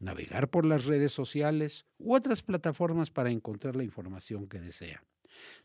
Navegar 0.00 0.48
por 0.48 0.64
las 0.64 0.86
redes 0.86 1.12
sociales 1.12 1.86
u 1.98 2.14
otras 2.14 2.42
plataformas 2.42 3.10
para 3.10 3.30
encontrar 3.30 3.76
la 3.76 3.84
información 3.84 4.48
que 4.48 4.60
desean. 4.60 5.00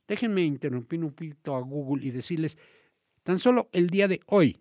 Déjenme 0.08 0.44
interrumpir 0.44 1.04
un 1.04 1.12
poquito 1.12 1.56
a 1.56 1.62
Google 1.62 2.06
y 2.06 2.12
decirles, 2.12 2.58
tan 3.24 3.40
solo 3.40 3.70
el 3.72 3.90
día 3.90 4.08
de 4.08 4.20
hoy, 4.26 4.60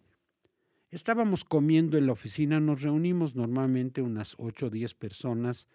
estábamos 0.90 1.44
comiendo 1.44 1.96
en 1.96 2.06
la 2.06 2.12
oficina, 2.12 2.60
nos 2.60 2.82
reunimos 2.82 3.34
normalmente 3.34 4.02
unas 4.02 4.34
8 4.38 4.66
o 4.66 4.70
10 4.70 4.94
personas 4.94 5.68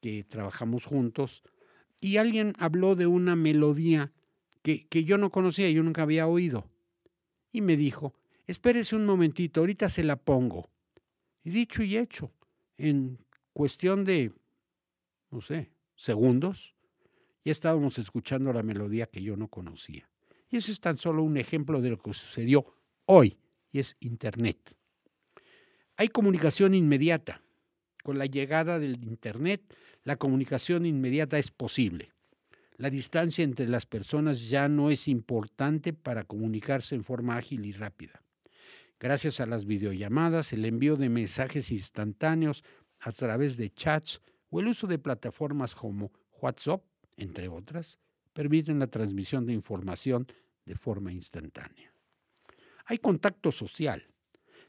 que 0.00 0.24
trabajamos 0.24 0.86
juntos 0.86 1.42
y 2.00 2.16
alguien 2.16 2.54
habló 2.58 2.96
de 2.96 3.06
una 3.06 3.36
melodía 3.36 4.10
que, 4.64 5.04
yo 5.04 5.18
no 5.18 5.30
conocía, 5.30 5.68
yo 5.70 5.82
nunca 5.82 6.02
había 6.02 6.26
oído. 6.26 6.70
Y 7.52 7.60
me 7.60 7.76
dijo, 7.76 8.14
espérese 8.46 8.96
un 8.96 9.04
momentito, 9.04 9.60
ahorita 9.60 9.90
se 9.90 10.02
la 10.02 10.16
pongo. 10.16 10.70
Y 11.44 11.50
dicho 11.50 11.82
y 11.82 11.98
hecho, 11.98 12.32
en 12.78 13.18
cuestión 13.52 14.04
de, 14.04 14.32
no 15.30 15.42
sé, 15.42 15.70
segundos, 15.94 16.74
ya 17.44 17.52
estábamos 17.52 17.98
escuchando 17.98 18.54
la 18.54 18.62
melodía 18.62 19.06
que 19.06 19.22
yo 19.22 19.36
no 19.36 19.48
conocía. 19.48 20.08
Y 20.50 20.56
ese 20.56 20.72
es 20.72 20.80
tan 20.80 20.96
solo 20.96 21.22
un 21.22 21.36
ejemplo 21.36 21.82
de 21.82 21.90
lo 21.90 21.98
que 21.98 22.14
sucedió 22.14 22.64
hoy, 23.04 23.36
y 23.70 23.80
es 23.80 23.96
Internet. 24.00 24.74
Hay 25.96 26.08
comunicación 26.08 26.74
inmediata. 26.74 27.42
Con 28.02 28.18
la 28.18 28.26
llegada 28.26 28.78
del 28.78 29.02
Internet, 29.04 29.62
la 30.04 30.16
comunicación 30.16 30.86
inmediata 30.86 31.38
es 31.38 31.50
posible. 31.50 32.13
La 32.76 32.90
distancia 32.90 33.44
entre 33.44 33.68
las 33.68 33.86
personas 33.86 34.48
ya 34.48 34.68
no 34.68 34.90
es 34.90 35.06
importante 35.06 35.92
para 35.92 36.24
comunicarse 36.24 36.96
en 36.96 37.04
forma 37.04 37.36
ágil 37.36 37.64
y 37.66 37.72
rápida. 37.72 38.22
Gracias 38.98 39.38
a 39.40 39.46
las 39.46 39.64
videollamadas, 39.64 40.52
el 40.52 40.64
envío 40.64 40.96
de 40.96 41.08
mensajes 41.08 41.70
instantáneos 41.70 42.64
a 42.98 43.12
través 43.12 43.56
de 43.56 43.70
chats 43.70 44.20
o 44.50 44.60
el 44.60 44.68
uso 44.68 44.86
de 44.86 44.98
plataformas 44.98 45.74
como 45.74 46.10
WhatsApp, 46.40 46.82
entre 47.16 47.48
otras, 47.48 47.98
permiten 48.32 48.80
la 48.80 48.88
transmisión 48.88 49.46
de 49.46 49.52
información 49.52 50.26
de 50.64 50.74
forma 50.74 51.12
instantánea. 51.12 51.92
Hay 52.86 52.98
contacto 52.98 53.52
social. 53.52 54.08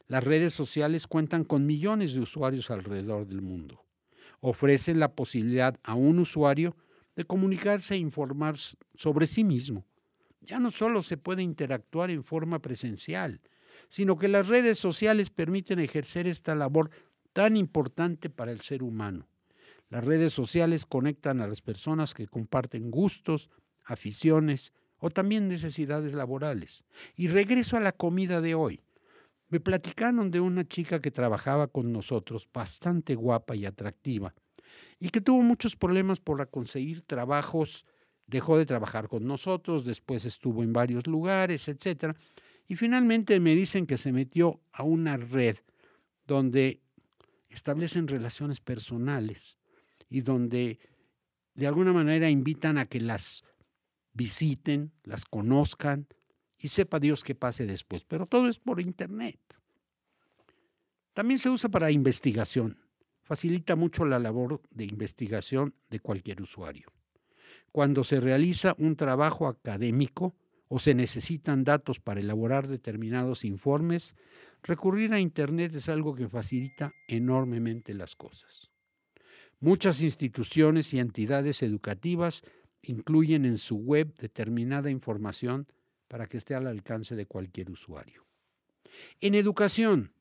Las 0.06 0.22
redes 0.22 0.54
sociales 0.54 1.08
cuentan 1.08 1.44
con 1.44 1.66
millones 1.66 2.14
de 2.14 2.20
usuarios 2.20 2.70
alrededor 2.70 3.26
del 3.26 3.42
mundo. 3.42 3.84
Ofrecen 4.40 5.00
la 5.00 5.14
posibilidad 5.14 5.78
a 5.82 5.94
un 5.94 6.20
usuario 6.20 6.76
de 7.16 7.24
comunicarse 7.24 7.94
e 7.94 7.98
informar 7.98 8.56
sobre 8.94 9.26
sí 9.26 9.42
mismo. 9.42 9.84
Ya 10.40 10.60
no 10.60 10.70
solo 10.70 11.02
se 11.02 11.16
puede 11.16 11.42
interactuar 11.42 12.10
en 12.10 12.22
forma 12.22 12.60
presencial, 12.60 13.40
sino 13.88 14.16
que 14.16 14.28
las 14.28 14.48
redes 14.48 14.78
sociales 14.78 15.30
permiten 15.30 15.80
ejercer 15.80 16.26
esta 16.26 16.54
labor 16.54 16.90
tan 17.32 17.56
importante 17.56 18.30
para 18.30 18.52
el 18.52 18.60
ser 18.60 18.82
humano. 18.82 19.26
Las 19.88 20.04
redes 20.04 20.32
sociales 20.32 20.84
conectan 20.84 21.40
a 21.40 21.46
las 21.46 21.62
personas 21.62 22.14
que 22.14 22.26
comparten 22.26 22.90
gustos, 22.90 23.50
aficiones 23.84 24.72
o 24.98 25.10
también 25.10 25.48
necesidades 25.48 26.12
laborales. 26.12 26.84
Y 27.14 27.28
regreso 27.28 27.76
a 27.76 27.80
la 27.80 27.92
comida 27.92 28.40
de 28.40 28.54
hoy. 28.54 28.80
Me 29.48 29.60
platicaron 29.60 30.30
de 30.30 30.40
una 30.40 30.66
chica 30.66 31.00
que 31.00 31.12
trabajaba 31.12 31.68
con 31.68 31.92
nosotros, 31.92 32.48
bastante 32.52 33.14
guapa 33.14 33.54
y 33.54 33.64
atractiva, 33.64 34.34
y 34.98 35.10
que 35.10 35.20
tuvo 35.20 35.42
muchos 35.42 35.76
problemas 35.76 36.20
por 36.20 36.48
conseguir 36.50 37.02
trabajos, 37.02 37.84
dejó 38.26 38.58
de 38.58 38.66
trabajar 38.66 39.08
con 39.08 39.26
nosotros, 39.26 39.84
después 39.84 40.24
estuvo 40.24 40.62
en 40.62 40.72
varios 40.72 41.06
lugares, 41.06 41.68
etcétera, 41.68 42.16
y 42.68 42.76
finalmente 42.76 43.38
me 43.40 43.54
dicen 43.54 43.86
que 43.86 43.96
se 43.96 44.12
metió 44.12 44.60
a 44.72 44.82
una 44.82 45.16
red 45.16 45.56
donde 46.26 46.80
establecen 47.48 48.08
relaciones 48.08 48.60
personales 48.60 49.56
y 50.08 50.20
donde 50.22 50.78
de 51.54 51.66
alguna 51.66 51.92
manera 51.92 52.28
invitan 52.28 52.78
a 52.78 52.86
que 52.86 53.00
las 53.00 53.44
visiten, 54.12 54.92
las 55.04 55.24
conozcan 55.24 56.06
y 56.58 56.68
sepa 56.68 56.98
Dios 56.98 57.22
qué 57.22 57.34
pase 57.34 57.66
después. 57.66 58.04
Pero 58.04 58.26
todo 58.26 58.48
es 58.48 58.58
por 58.58 58.80
Internet. 58.80 59.38
También 61.12 61.38
se 61.38 61.48
usa 61.48 61.70
para 61.70 61.90
investigación 61.90 62.85
facilita 63.26 63.74
mucho 63.74 64.04
la 64.04 64.20
labor 64.20 64.62
de 64.70 64.84
investigación 64.84 65.74
de 65.90 65.98
cualquier 65.98 66.40
usuario. 66.40 66.92
Cuando 67.72 68.04
se 68.04 68.20
realiza 68.20 68.76
un 68.78 68.94
trabajo 68.94 69.48
académico 69.48 70.36
o 70.68 70.78
se 70.78 70.94
necesitan 70.94 71.64
datos 71.64 71.98
para 71.98 72.20
elaborar 72.20 72.68
determinados 72.68 73.44
informes, 73.44 74.14
recurrir 74.62 75.12
a 75.12 75.18
Internet 75.18 75.74
es 75.74 75.88
algo 75.88 76.14
que 76.14 76.28
facilita 76.28 76.92
enormemente 77.08 77.94
las 77.94 78.14
cosas. 78.14 78.70
Muchas 79.58 80.02
instituciones 80.02 80.94
y 80.94 81.00
entidades 81.00 81.64
educativas 81.64 82.42
incluyen 82.82 83.44
en 83.44 83.58
su 83.58 83.76
web 83.76 84.14
determinada 84.14 84.88
información 84.88 85.66
para 86.06 86.28
que 86.28 86.36
esté 86.36 86.54
al 86.54 86.68
alcance 86.68 87.16
de 87.16 87.26
cualquier 87.26 87.70
usuario. 87.70 88.24
En 89.20 89.34
educación, 89.34 90.12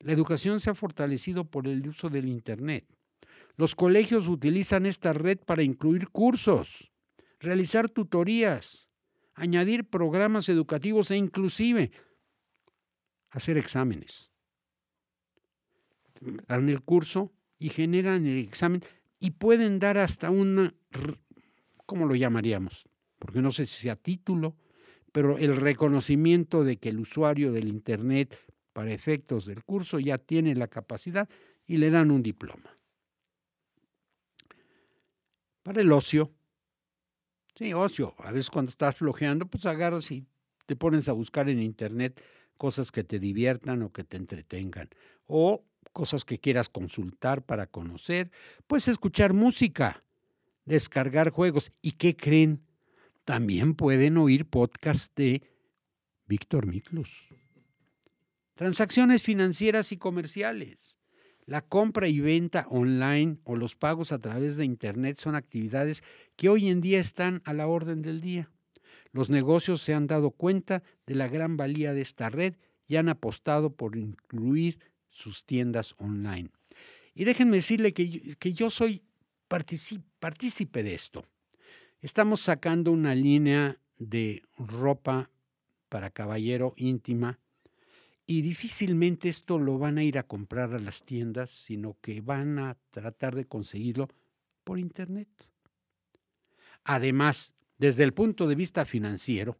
la 0.00 0.12
educación 0.12 0.60
se 0.60 0.70
ha 0.70 0.74
fortalecido 0.74 1.44
por 1.44 1.66
el 1.66 1.86
uso 1.88 2.10
del 2.10 2.28
Internet. 2.28 2.86
Los 3.56 3.74
colegios 3.74 4.28
utilizan 4.28 4.86
esta 4.86 5.12
red 5.12 5.38
para 5.38 5.62
incluir 5.62 6.08
cursos, 6.08 6.92
realizar 7.40 7.88
tutorías, 7.88 8.88
añadir 9.34 9.88
programas 9.88 10.48
educativos 10.48 11.10
e 11.10 11.16
inclusive 11.16 11.90
hacer 13.30 13.56
exámenes. 13.56 14.32
Dan 16.48 16.68
el 16.68 16.82
curso 16.82 17.32
y 17.58 17.68
generan 17.68 18.26
el 18.26 18.38
examen 18.38 18.82
y 19.18 19.32
pueden 19.32 19.78
dar 19.78 19.98
hasta 19.98 20.30
una, 20.30 20.74
¿cómo 21.86 22.06
lo 22.06 22.14
llamaríamos? 22.14 22.88
Porque 23.18 23.40
no 23.40 23.50
sé 23.52 23.66
si 23.66 23.82
sea 23.82 23.96
título, 23.96 24.56
pero 25.12 25.38
el 25.38 25.56
reconocimiento 25.56 26.64
de 26.64 26.76
que 26.76 26.90
el 26.90 27.00
usuario 27.00 27.52
del 27.52 27.68
Internet 27.68 28.38
para 28.76 28.92
efectos 28.92 29.46
del 29.46 29.64
curso 29.64 29.98
ya 29.98 30.18
tiene 30.18 30.54
la 30.54 30.68
capacidad 30.68 31.26
y 31.66 31.78
le 31.78 31.88
dan 31.88 32.10
un 32.10 32.22
diploma. 32.22 32.76
Para 35.62 35.80
el 35.80 35.90
ocio, 35.90 36.30
sí, 37.54 37.72
ocio, 37.72 38.14
a 38.18 38.32
veces 38.32 38.50
cuando 38.50 38.68
estás 38.68 38.96
flojeando, 38.96 39.46
pues 39.46 39.64
agarras 39.64 40.10
y 40.10 40.26
te 40.66 40.76
pones 40.76 41.08
a 41.08 41.12
buscar 41.12 41.48
en 41.48 41.62
internet 41.62 42.22
cosas 42.58 42.92
que 42.92 43.02
te 43.02 43.18
diviertan 43.18 43.82
o 43.82 43.94
que 43.94 44.04
te 44.04 44.18
entretengan, 44.18 44.90
o 45.26 45.64
cosas 45.94 46.26
que 46.26 46.38
quieras 46.38 46.68
consultar 46.68 47.46
para 47.46 47.68
conocer, 47.68 48.30
puedes 48.66 48.88
escuchar 48.88 49.32
música, 49.32 50.04
descargar 50.66 51.30
juegos. 51.30 51.72
¿Y 51.80 51.92
qué 51.92 52.14
creen? 52.14 52.62
También 53.24 53.74
pueden 53.74 54.18
oír 54.18 54.44
podcast 54.44 55.16
de 55.16 55.40
Víctor 56.26 56.66
Miklus 56.66 57.26
transacciones 58.56 59.22
financieras 59.22 59.92
y 59.92 59.98
comerciales. 59.98 60.98
La 61.44 61.60
compra 61.60 62.08
y 62.08 62.18
venta 62.18 62.66
online 62.68 63.38
o 63.44 63.54
los 63.54 63.76
pagos 63.76 64.10
a 64.10 64.18
través 64.18 64.56
de 64.56 64.64
Internet 64.64 65.18
son 65.20 65.36
actividades 65.36 66.02
que 66.34 66.48
hoy 66.48 66.68
en 66.68 66.80
día 66.80 66.98
están 66.98 67.40
a 67.44 67.52
la 67.52 67.68
orden 67.68 68.02
del 68.02 68.20
día. 68.20 68.50
Los 69.12 69.30
negocios 69.30 69.82
se 69.82 69.94
han 69.94 70.08
dado 70.08 70.32
cuenta 70.32 70.82
de 71.06 71.14
la 71.14 71.28
gran 71.28 71.56
valía 71.56 71.94
de 71.94 72.00
esta 72.00 72.30
red 72.30 72.54
y 72.88 72.96
han 72.96 73.08
apostado 73.08 73.70
por 73.70 73.96
incluir 73.96 74.80
sus 75.08 75.44
tiendas 75.44 75.94
online. 75.98 76.50
Y 77.14 77.24
déjenme 77.24 77.58
decirle 77.58 77.92
que 77.92 78.08
yo, 78.08 78.20
que 78.38 78.52
yo 78.52 78.70
soy 78.70 79.02
partícipe 79.48 80.82
de 80.82 80.94
esto. 80.94 81.24
Estamos 82.00 82.40
sacando 82.40 82.90
una 82.90 83.14
línea 83.14 83.78
de 83.98 84.42
ropa 84.56 85.30
para 85.88 86.10
caballero 86.10 86.74
íntima 86.76 87.38
y 88.26 88.42
difícilmente 88.42 89.28
esto 89.28 89.58
lo 89.58 89.78
van 89.78 89.98
a 89.98 90.04
ir 90.04 90.18
a 90.18 90.24
comprar 90.24 90.74
a 90.74 90.80
las 90.80 91.04
tiendas, 91.04 91.50
sino 91.50 91.96
que 92.00 92.20
van 92.20 92.58
a 92.58 92.76
tratar 92.90 93.36
de 93.36 93.46
conseguirlo 93.46 94.08
por 94.64 94.80
internet. 94.80 95.28
Además, 96.84 97.52
desde 97.78 98.02
el 98.02 98.12
punto 98.12 98.48
de 98.48 98.56
vista 98.56 98.84
financiero, 98.84 99.58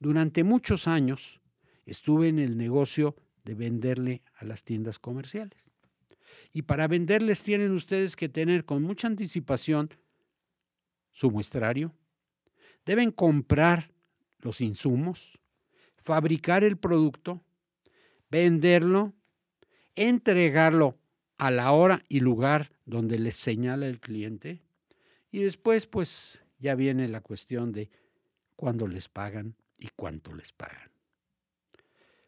durante 0.00 0.42
muchos 0.42 0.88
años 0.88 1.40
estuve 1.86 2.28
en 2.28 2.40
el 2.40 2.56
negocio 2.56 3.16
de 3.44 3.54
venderle 3.54 4.22
a 4.34 4.44
las 4.44 4.64
tiendas 4.64 4.98
comerciales. 4.98 5.70
Y 6.52 6.62
para 6.62 6.88
venderles 6.88 7.42
tienen 7.42 7.72
ustedes 7.72 8.16
que 8.16 8.28
tener 8.28 8.64
con 8.64 8.82
mucha 8.82 9.06
anticipación 9.06 9.90
su 11.12 11.30
muestrario. 11.30 11.94
Deben 12.84 13.12
comprar 13.12 13.92
los 14.40 14.60
insumos, 14.60 15.38
fabricar 15.96 16.64
el 16.64 16.76
producto, 16.76 17.44
venderlo, 18.30 19.12
entregarlo 19.94 20.98
a 21.36 21.50
la 21.50 21.72
hora 21.72 22.04
y 22.08 22.20
lugar 22.20 22.72
donde 22.84 23.18
les 23.18 23.36
señala 23.36 23.86
el 23.86 24.00
cliente 24.00 24.62
y 25.30 25.42
después 25.42 25.86
pues 25.86 26.44
ya 26.58 26.74
viene 26.74 27.08
la 27.08 27.20
cuestión 27.20 27.72
de 27.72 27.90
cuándo 28.56 28.86
les 28.86 29.08
pagan 29.08 29.56
y 29.78 29.88
cuánto 29.96 30.34
les 30.34 30.52
pagan. 30.52 30.90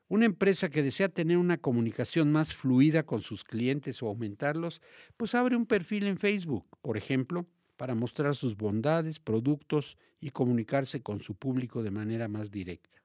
Una 0.09 0.27
empresa 0.27 0.69
que 0.69 0.83
desea 0.83 1.09
tener 1.09 1.39
una 1.39 1.57
comunicación 1.57 2.33
más 2.33 2.55
fluida 2.55 3.05
con 3.05 3.23
sus 3.23 3.45
clientes 3.45 4.03
o 4.03 4.09
aumentarlos, 4.09 4.83
pues 5.17 5.35
abre 5.35 5.57
un 5.57 5.65
perfil 5.65 6.07
en 6.07 6.19
Facebook, 6.19 6.67
por 6.83 6.99
ejemplo, 6.99 7.47
para 7.79 7.95
mostrar 7.95 8.35
sus 8.35 8.57
bondades, 8.57 9.19
productos 9.19 9.97
y 10.21 10.31
comunicarse 10.31 11.03
con 11.03 11.21
su 11.21 11.35
público 11.35 11.83
de 11.83 11.91
manera 11.91 12.29
más 12.29 12.51
directa. 12.51 13.02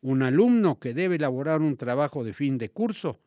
Un 0.00 0.22
alumno 0.22 0.78
que 0.78 0.94
debe 0.94 1.16
elaborar 1.16 1.60
un 1.60 1.76
trabajo 1.76 2.24
de 2.24 2.32
fin 2.32 2.58
de 2.58 2.70
curso 2.70 3.18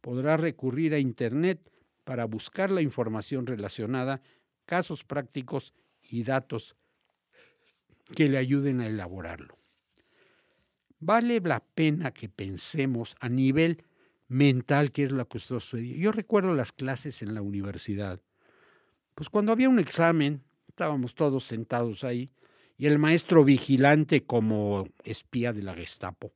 podrá 0.00 0.36
recurrir 0.36 0.94
a 0.94 0.98
Internet 0.98 1.60
para 2.04 2.24
buscar 2.26 2.70
la 2.70 2.82
información 2.82 3.46
relacionada, 3.46 4.20
casos 4.66 5.04
prácticos 5.04 5.72
y 6.02 6.22
datos 6.22 6.76
que 8.14 8.28
le 8.28 8.38
ayuden 8.38 8.80
a 8.80 8.86
elaborarlo 8.86 9.56
vale 11.04 11.40
la 11.40 11.60
pena 11.60 12.12
que 12.12 12.28
pensemos 12.28 13.14
a 13.20 13.28
nivel 13.28 13.84
mental 14.28 14.90
qué 14.90 15.04
es 15.04 15.12
lo 15.12 15.28
que 15.28 15.38
sucedió. 15.38 15.96
Yo 15.96 16.12
recuerdo 16.12 16.54
las 16.54 16.72
clases 16.72 17.22
en 17.22 17.34
la 17.34 17.42
universidad. 17.42 18.20
Pues 19.14 19.28
cuando 19.28 19.52
había 19.52 19.68
un 19.68 19.78
examen, 19.78 20.42
estábamos 20.66 21.14
todos 21.14 21.44
sentados 21.44 22.04
ahí 22.04 22.30
y 22.76 22.86
el 22.86 22.98
maestro 22.98 23.44
vigilante 23.44 24.24
como 24.24 24.88
espía 25.04 25.52
de 25.52 25.62
la 25.62 25.74
Gestapo, 25.74 26.32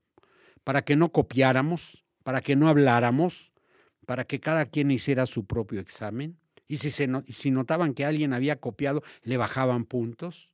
para 0.65 0.83
que 0.83 0.97
no 0.97 1.11
copiáramos, 1.11 2.05
para 2.23 2.41
que 2.41 2.57
no 2.57 2.69
habláramos, 2.69 3.53
para 4.07 4.25
que 4.25 4.41
cada 4.41 4.67
quien 4.67 4.91
hiciera 4.91 5.27
su 5.27 5.45
propio 5.45 5.81
examen. 5.81 6.39
Y 6.67 6.77
si, 6.79 6.91
se 6.91 7.51
notaban 7.51 7.95
que 7.95 8.05
alguien 8.05 8.33
había 8.33 8.57
copiado, 8.57 9.03
le 9.23 9.37
bajaban 9.37 9.85
puntos. 9.85 10.53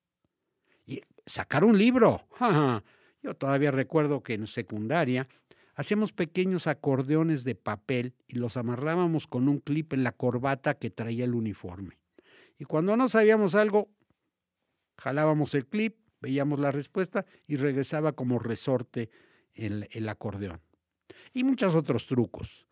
Y 0.87 1.03
sacar 1.27 1.65
un 1.65 1.77
libro. 1.77 2.27
Yo 3.23 3.35
todavía 3.35 3.71
recuerdo 3.71 4.23
que 4.23 4.35
en 4.35 4.47
secundaria 4.47 5.29
hacíamos 5.75 6.13
pequeños 6.13 6.67
acordeones 6.67 7.45
de 7.45 7.55
papel 7.55 8.15
y 8.29 8.37
los 8.37 8.57
amarrábamos 8.57 9.27
con 9.27 9.49
un 9.49 9.59
clip 9.59 9.93
en 9.93 10.05
la 10.05 10.13
corbata 10.13 10.75
que 10.75 10.91
traía 10.91 11.25
el 11.25 11.35
uniforme. 11.35 11.99
Y 12.59 12.65
cuando 12.65 12.97
no 12.97 13.09
sabíamos 13.09 13.55
algo, 13.55 13.89
jalábamos 14.97 15.55
el 15.55 15.67
clip, 15.67 15.97
veíamos 16.21 16.59
la 16.59 16.71
respuesta 16.71 17.27
y 17.47 17.57
regresaba 17.57 18.13
como 18.13 18.39
resorte 18.39 19.11
el, 19.55 20.09
acordeón. 20.09 20.61
Y 21.33 21.45
muchos 21.45 21.75
otros 21.75 22.07
trucos. 22.07 22.67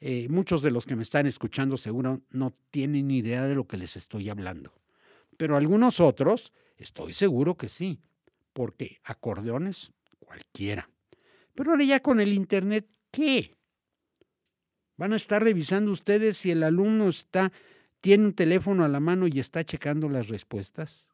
Eh, 0.00 0.28
muchos 0.28 0.60
de 0.60 0.70
los 0.70 0.84
que 0.84 0.96
me 0.96 1.02
están 1.02 1.26
escuchando 1.26 1.76
seguro 1.76 2.20
no 2.30 2.54
tienen 2.70 3.10
idea 3.10 3.46
de 3.46 3.54
lo 3.54 3.66
que 3.66 3.76
les 3.76 3.96
estoy 3.96 4.28
hablando. 4.28 4.74
Pero 5.36 5.56
algunos 5.56 6.00
otros, 6.00 6.52
estoy 6.76 7.12
seguro 7.12 7.56
que 7.56 7.68
sí, 7.68 8.00
porque 8.52 8.98
acordeones 9.04 9.92
cualquiera. 10.18 10.90
Pero 11.54 11.70
ahora 11.70 11.84
ya 11.84 12.00
con 12.00 12.20
el 12.20 12.32
Internet, 12.32 12.86
¿qué? 13.10 13.56
Van 14.96 15.12
a 15.12 15.16
estar 15.16 15.42
revisando 15.42 15.92
ustedes 15.92 16.36
si 16.38 16.50
el 16.50 16.62
alumno 16.62 17.08
está, 17.08 17.52
tiene 18.00 18.26
un 18.26 18.34
teléfono 18.34 18.84
a 18.84 18.88
la 18.88 19.00
mano 19.00 19.26
y 19.26 19.38
está 19.38 19.64
checando 19.64 20.08
las 20.08 20.28
respuestas. 20.28 21.08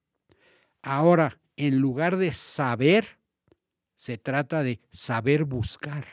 Ahora, 0.83 1.41
en 1.57 1.79
lugar 1.79 2.17
de 2.17 2.33
saber, 2.33 3.19
se 3.95 4.19
trata 4.19 4.63
de 4.63 4.81
saber 4.91 5.45
buscar 5.45 6.05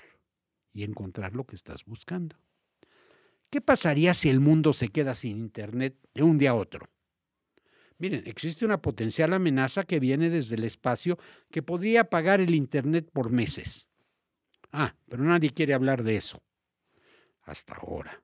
y 0.74 0.84
encontrar 0.84 1.36
lo 1.36 1.46
que 1.46 1.56
estás 1.56 1.86
buscando. 1.86 2.36
¿Qué 3.50 3.62
pasaría 3.62 4.14
si 4.14 4.30
el 4.30 4.40
mundo 4.40 4.74
se 4.74 4.90
queda 4.90 5.16
sin 5.16 5.40
Internet 5.40 5.98
de 6.14 6.22
un 6.22 6.38
día 6.38 6.52
a 6.52 6.56
otro? 6.56 6.88
Miren, 7.98 8.24
existe 8.28 8.64
una 8.64 8.82
potencial 8.82 9.34
amenaza 9.34 9.84
que 9.84 10.00
viene 10.00 10.30
desde 10.30 10.56
el 10.56 10.64
espacio 10.64 11.18
que 11.50 11.64
podría 11.64 12.02
apagar 12.02 12.40
el 12.40 12.54
Internet 12.54 13.10
por 13.12 13.32
meses. 13.32 13.90
Ah, 14.72 14.96
pero 15.10 15.24
nadie 15.24 15.50
quiere 15.50 15.74
hablar 15.74 16.04
de 16.04 16.16
eso. 16.16 16.42
Hasta 17.42 17.74
ahora. 17.74 18.24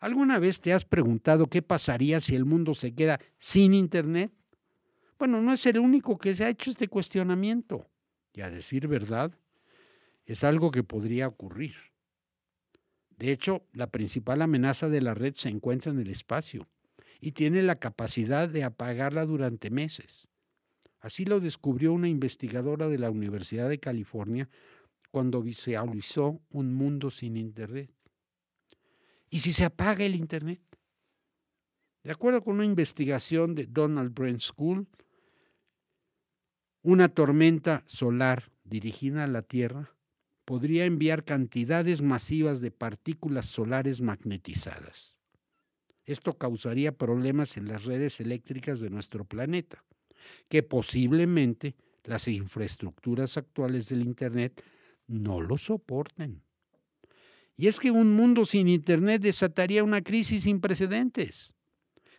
¿Alguna 0.00 0.38
vez 0.38 0.60
te 0.60 0.72
has 0.72 0.84
preguntado 0.84 1.46
qué 1.46 1.62
pasaría 1.62 2.20
si 2.20 2.34
el 2.34 2.44
mundo 2.44 2.74
se 2.74 2.92
queda 2.92 3.20
sin 3.38 3.72
Internet? 3.72 4.35
Bueno, 5.18 5.40
no 5.40 5.52
es 5.52 5.64
el 5.66 5.78
único 5.78 6.18
que 6.18 6.34
se 6.34 6.44
ha 6.44 6.50
hecho 6.50 6.70
este 6.70 6.88
cuestionamiento. 6.88 7.88
Y 8.32 8.42
a 8.42 8.50
decir 8.50 8.86
verdad, 8.86 9.32
es 10.26 10.44
algo 10.44 10.70
que 10.70 10.82
podría 10.82 11.28
ocurrir. 11.28 11.74
De 13.16 13.32
hecho, 13.32 13.66
la 13.72 13.90
principal 13.90 14.42
amenaza 14.42 14.88
de 14.88 15.00
la 15.00 15.14
red 15.14 15.34
se 15.34 15.48
encuentra 15.48 15.90
en 15.90 16.00
el 16.00 16.10
espacio 16.10 16.68
y 17.18 17.32
tiene 17.32 17.62
la 17.62 17.76
capacidad 17.76 18.48
de 18.48 18.62
apagarla 18.62 19.24
durante 19.24 19.70
meses. 19.70 20.28
Así 21.00 21.24
lo 21.24 21.40
descubrió 21.40 21.92
una 21.94 22.08
investigadora 22.08 22.88
de 22.88 22.98
la 22.98 23.10
Universidad 23.10 23.68
de 23.70 23.78
California 23.78 24.48
cuando 25.10 25.42
visualizó 25.42 26.42
un 26.50 26.74
mundo 26.74 27.10
sin 27.10 27.36
Internet. 27.38 27.90
¿Y 29.30 29.38
si 29.38 29.52
se 29.52 29.64
apaga 29.64 30.04
el 30.04 30.14
Internet? 30.14 30.60
De 32.02 32.12
acuerdo 32.12 32.42
con 32.42 32.56
una 32.56 32.64
investigación 32.64 33.54
de 33.54 33.66
Donald 33.66 34.14
Brent 34.14 34.40
School, 34.40 34.86
una 36.86 37.08
tormenta 37.08 37.82
solar 37.88 38.52
dirigida 38.62 39.24
a 39.24 39.26
la 39.26 39.42
Tierra 39.42 39.92
podría 40.44 40.84
enviar 40.84 41.24
cantidades 41.24 42.00
masivas 42.00 42.60
de 42.60 42.70
partículas 42.70 43.46
solares 43.46 44.00
magnetizadas. 44.00 45.18
Esto 46.04 46.34
causaría 46.34 46.96
problemas 46.96 47.56
en 47.56 47.66
las 47.66 47.86
redes 47.86 48.20
eléctricas 48.20 48.78
de 48.78 48.90
nuestro 48.90 49.24
planeta, 49.24 49.82
que 50.48 50.62
posiblemente 50.62 51.74
las 52.04 52.28
infraestructuras 52.28 53.36
actuales 53.36 53.88
del 53.88 54.02
Internet 54.02 54.62
no 55.08 55.40
lo 55.40 55.56
soporten. 55.56 56.40
Y 57.56 57.66
es 57.66 57.80
que 57.80 57.90
un 57.90 58.14
mundo 58.14 58.44
sin 58.44 58.68
Internet 58.68 59.22
desataría 59.22 59.82
una 59.82 60.02
crisis 60.02 60.44
sin 60.44 60.60
precedentes. 60.60 61.52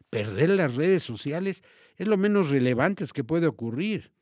Perder 0.10 0.50
las 0.50 0.76
redes 0.76 1.04
sociales 1.04 1.64
es 1.96 2.10
lo 2.10 2.18
menos 2.18 2.50
relevante 2.50 3.06
que 3.14 3.24
puede 3.24 3.48
ocurrir, 3.48 4.17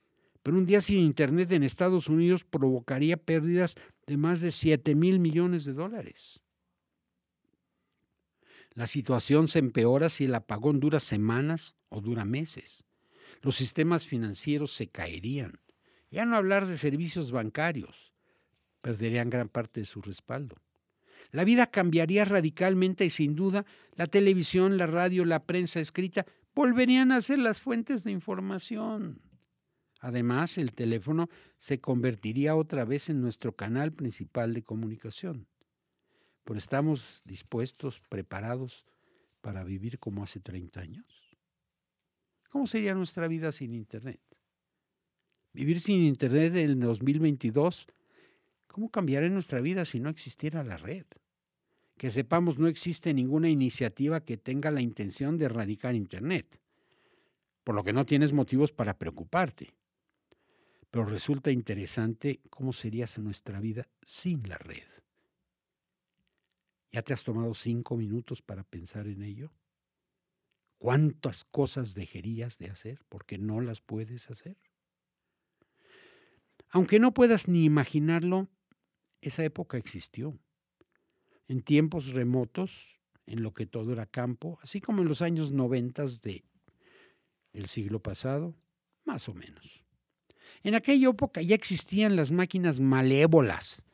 pero 0.45 0.60
un 0.60 0.67
día 0.67 0.79
sin 0.79 0.99
Internet 0.99 1.51
en 1.53 1.63
Estados 1.63 2.08
Unidos 2.08 2.43
provocaría 2.43 3.17
pérdidas 3.17 3.73
de 4.05 4.15
más 4.15 4.41
de 4.41 4.51
7 4.51 4.93
mil 4.93 5.19
millones 5.19 5.65
de 5.65 5.73
dólares. 5.73 6.43
La 8.75 8.86
situación 8.86 9.47
se 9.47 9.58
empeora 9.58 10.08
si 10.08 10.25
el 10.25 10.36
apagón 10.36 10.79
dura 10.79 10.99
semanas 10.99 11.75
o 11.89 11.99
dura 11.99 12.25
meses. 12.25 12.84
Los 13.41 13.55
sistemas 13.55 14.05
financieros 14.05 14.71
se 14.71 14.86
caerían. 14.86 15.62
Ya 16.12 16.25
no 16.25 16.36
hablar 16.36 16.67
de 16.67 16.77
servicios 16.77 17.31
bancarios. 17.31 18.13
Perderían 18.81 19.31
gran 19.31 19.49
parte 19.49 19.79
de 19.79 19.88
su 19.88 19.99
respaldo. 19.99 20.58
La 21.31 21.43
vida 21.43 21.71
cambiaría 21.71 22.23
radicalmente 22.23 23.03
y 23.03 23.10
sin 23.10 23.36
duda 23.36 23.65
la 23.95 24.05
televisión, 24.05 24.77
la 24.77 24.86
radio, 24.86 25.25
la 25.25 25.43
prensa 25.43 25.79
escrita 25.79 26.23
volverían 26.53 27.12
a 27.12 27.21
ser 27.21 27.39
las 27.39 27.60
fuentes 27.60 28.03
de 28.03 28.12
información. 28.12 29.23
Además, 29.99 30.58
el 30.58 30.73
teléfono 30.73 31.29
se 31.58 31.79
convertiría 31.79 32.55
otra 32.55 32.86
vez 32.86 33.10
en 33.10 33.21
nuestro 33.21 33.55
canal 33.55 33.93
principal 33.93 34.53
de 34.53 34.63
comunicación. 34.63 35.47
pero 36.43 36.60
estamos 36.60 37.23
dispuestos, 37.25 38.01
preparados 38.08 38.86
para 39.41 39.63
vivir 39.63 39.97
como 39.97 40.23
hace 40.23 40.39
30 40.39 40.79
años. 40.79 41.38
¿Cómo 42.49 42.67
sería 42.67 42.93
nuestra 42.93 43.27
vida 43.27 43.51
sin 43.51 43.73
Internet? 43.73 44.21
Vivir 45.53 45.81
sin 45.81 46.03
Internet 46.03 46.55
en 46.55 46.69
el 46.69 46.79
2022, 46.79 47.88
¿cómo 48.67 48.89
cambiaría 48.89 49.29
nuestra 49.29 49.60
vida 49.60 49.86
si 49.86 49.99
no 49.99 50.10
existiera 50.10 50.63
la 50.63 50.77
red? 50.77 51.05
Que 51.97 52.12
sepamos, 52.12 52.60
no 52.60 52.67
existe 52.67 53.13
ninguna 53.13 53.49
iniciativa 53.49 54.19
que 54.19 54.38
tenga 54.38 54.69
la 54.69 54.81
intención 54.81 55.38
de 55.38 55.45
erradicar 55.45 55.95
Internet, 55.95 56.60
por 57.63 57.73
lo 57.73 57.84
que 57.84 57.93
no 57.93 58.05
tienes 58.05 58.34
motivos 58.34 58.71
para 58.71 58.97
preocuparte. 58.97 59.73
Pero 60.95 61.03
resulta 61.03 61.51
interesante 61.51 62.39
cómo 62.49 62.71
sería 62.71 63.05
nuestra 63.17 63.60
vida 63.60 63.89
sin 64.01 64.47
la 64.47 64.58
red. 64.58 64.88
¿Ya 66.89 67.01
te 67.01 67.12
has 67.12 67.25
tomado 67.25 67.53
cinco 67.53 67.97
minutos 67.97 68.41
para 68.41 68.63
pensar 68.63 69.05
en 69.08 69.21
ello? 69.21 69.51
¿Cuántas 70.77 71.43
cosas 71.43 71.95
dejarías 71.95 72.60
de 72.60 72.69
hacer 72.69 73.03
porque 73.10 73.38
no 73.38 73.60
las 73.60 73.81
puedes 73.81 74.31
hacer? 74.31 74.55
Aunque 76.69 76.97
no 76.97 77.13
puedas 77.13 77.49
ni 77.49 77.65
imaginarlo, 77.65 78.47
esa 79.19 79.43
época 79.43 79.75
existió. 79.75 80.39
En 81.49 81.62
tiempos 81.62 82.13
remotos, 82.13 83.01
en 83.25 83.43
lo 83.43 83.53
que 83.53 83.65
todo 83.65 83.91
era 83.91 84.05
campo, 84.05 84.60
así 84.62 84.79
como 84.79 85.01
en 85.01 85.10
los 85.10 85.21
años 85.21 85.51
noventas 85.51 86.21
de 86.21 86.45
el 87.51 87.65
siglo 87.67 88.01
pasado, 88.01 88.55
más 89.03 89.27
o 89.27 89.34
menos. 89.34 89.85
En 90.63 90.75
aquella 90.75 91.10
época 91.10 91.41
ya 91.41 91.55
existían 91.55 92.15
las 92.15 92.31
máquinas 92.31 92.79
malévolas, 92.79 93.86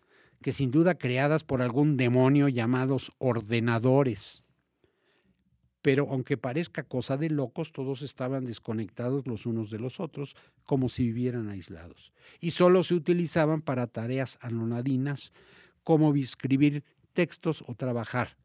que 0.41 0.53
sin 0.53 0.71
duda 0.71 0.95
creadas 0.95 1.43
por 1.43 1.61
algún 1.61 1.97
demonio 1.97 2.47
llamados 2.47 3.11
ordenadores. 3.19 4.43
Pero 5.81 6.07
aunque 6.09 6.37
parezca 6.37 6.83
cosa 6.83 7.17
de 7.17 7.29
locos, 7.29 7.71
todos 7.71 8.01
estaban 8.01 8.45
desconectados 8.45 9.25
los 9.27 9.45
unos 9.45 9.71
de 9.71 9.79
los 9.79 9.99
otros, 9.99 10.35
como 10.63 10.89
si 10.89 11.05
vivieran 11.05 11.49
aislados, 11.49 12.13
y 12.39 12.51
solo 12.51 12.83
se 12.83 12.93
utilizaban 12.93 13.61
para 13.61 13.87
tareas 13.87 14.37
anonadinas, 14.41 15.33
como 15.83 16.13
escribir 16.13 16.83
textos 17.13 17.63
o 17.67 17.75
trabajar, 17.75 18.37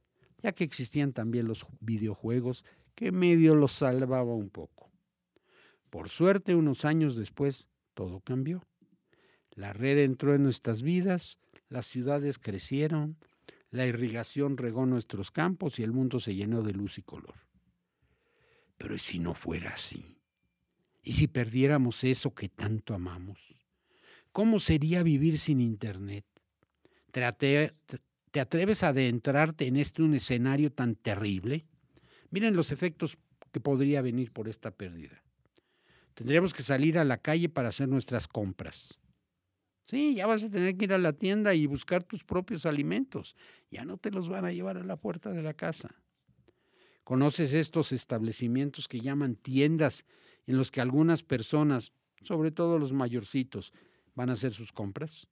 ya 0.43 0.53
que 0.53 0.65
existían 0.65 1.13
también 1.13 1.47
los 1.47 1.67
videojuegos 1.81 2.65
que 2.95 3.13
medio 3.13 3.55
los 3.55 3.73
salvaba 3.73 4.35
un 4.35 4.49
poco. 4.49 4.91
Por 5.91 6.09
suerte, 6.09 6.55
unos 6.55 6.85
años 6.85 7.17
después, 7.17 7.69
todo 7.97 8.21
cambió. 8.21 8.63
La 9.53 9.73
red 9.73 9.99
entró 9.99 10.35
en 10.35 10.43
nuestras 10.43 10.83
vidas, 10.83 11.39
las 11.71 11.87
ciudades 11.87 12.39
crecieron, 12.39 13.17
la 13.71 13.87
irrigación 13.87 14.59
regó 14.59 14.85
nuestros 14.85 15.31
campos 15.31 15.79
y 15.79 15.83
el 15.83 15.93
mundo 15.93 16.21
se 16.21 16.35
llenó 16.35 16.63
de 16.63 16.75
luz 16.75 16.99
y 16.99 17.03
color. 17.03 17.35
Pero 18.77 18.95
¿y 18.95 18.99
si 18.99 19.19
no 19.19 19.35
fuera 19.35 19.71
así? 19.71 20.19
¿Y 21.03 21.15
si 21.15 21.27
perdiéramos 21.27 22.05
eso 22.05 22.35
que 22.35 22.51
tanto 22.51 22.95
amamos? 22.95 23.39
¿Cómo 24.31 24.59
sería 24.59 25.03
vivir 25.03 25.39
sin 25.39 25.61
Internet? 25.61 26.27
¿Te, 27.11 27.25
atreves 28.39 28.83
a 28.83 28.89
adentrarte 28.89 29.67
en 29.67 29.77
este 29.77 30.03
un 30.03 30.15
escenario 30.15 30.71
tan 30.71 30.97
terrible? 30.97 31.65
Miren 32.31 32.55
los 32.55 32.71
efectos 32.73 33.17
que 33.53 33.61
podría 33.61 34.03
venir 34.03 34.33
por 34.33 34.49
esta 34.49 34.71
pérdida. 34.71 35.23
Tendríamos 36.17 36.55
que 36.55 36.63
salir 36.63 36.99
a 36.99 37.05
la 37.05 37.19
calle 37.19 37.51
para 37.51 37.69
hacer 37.69 37.89
nuestras 37.89 38.27
compras. 38.27 38.99
Sí, 39.85 40.15
ya 40.15 40.27
vas 40.27 40.43
a 40.43 40.51
tener 40.51 40.75
que 40.77 40.87
ir 40.87 40.95
a 40.95 40.99
la 40.99 41.13
tienda 41.13 41.55
y 41.55 41.67
buscar 41.67 42.03
tus 42.03 42.25
propios 42.25 42.65
alimentos. 42.65 43.37
Ya 43.71 43.85
no 43.85 43.99
te 43.99 44.11
los 44.11 44.31
van 44.31 44.47
a 44.47 44.51
llevar 44.51 44.79
a 44.79 44.83
la 44.83 44.97
puerta 44.97 45.31
de 45.31 45.43
la 45.43 45.53
casa. 45.53 45.95
¿Conoces 47.05 47.53
estos 47.53 47.93
establecimientos 47.93 48.89
que 48.89 48.99
llaman 49.01 49.37
tiendas 49.37 50.07
en 50.47 50.57
los 50.57 50.71
que 50.71 50.81
algunas 50.81 51.23
personas, 51.23 51.93
sobre 52.23 52.51
todo 52.51 52.79
los 52.79 52.95
mayorcitos, 52.95 53.75
van 54.15 54.31
a 54.31 54.33
hacer 54.33 54.55
sus 54.55 54.73
compras? 54.73 55.29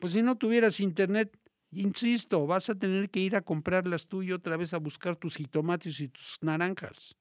Pues 0.00 0.14
si 0.14 0.22
no 0.22 0.38
tuvieras 0.38 0.80
internet, 0.80 1.38
insisto, 1.72 2.46
vas 2.46 2.70
a 2.70 2.74
tener 2.74 3.10
que 3.10 3.20
ir 3.20 3.36
a 3.36 3.42
comprarlas 3.42 4.08
tú 4.08 4.22
y 4.22 4.32
otra 4.32 4.56
vez 4.56 4.72
a 4.72 4.78
buscar 4.78 5.16
tus 5.16 5.36
jitomates 5.36 6.00
y 6.00 6.08
tus 6.08 6.38
naranjas. 6.40 7.14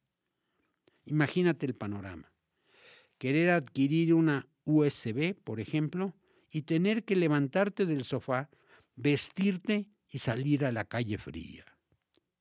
Imagínate 1.04 1.66
el 1.66 1.76
panorama. 1.76 2.35
Querer 3.18 3.52
adquirir 3.52 4.14
una 4.14 4.48
USB, 4.66 5.36
por 5.36 5.60
ejemplo, 5.60 6.14
y 6.52 6.64
tener 6.64 7.04
que 7.04 7.16
levantarte 7.16 7.86
del 7.86 8.04
sofá, 8.04 8.50
vestirte 8.96 9.90
y 10.10 10.20
salir 10.20 10.66
a 10.66 10.72
la 10.72 10.86
calle 10.86 11.18
fría. 11.18 11.66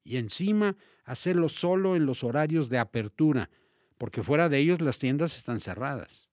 Y 0.02 0.18
encima 0.18 0.76
hacerlo 1.04 1.48
solo 1.48 1.96
en 1.96 2.06
los 2.06 2.24
horarios 2.24 2.68
de 2.68 2.78
apertura, 2.78 3.50
porque 3.98 4.22
fuera 4.22 4.48
de 4.48 4.58
ellos 4.58 4.80
las 4.80 4.98
tiendas 4.98 5.36
están 5.36 5.60
cerradas. 5.60 6.30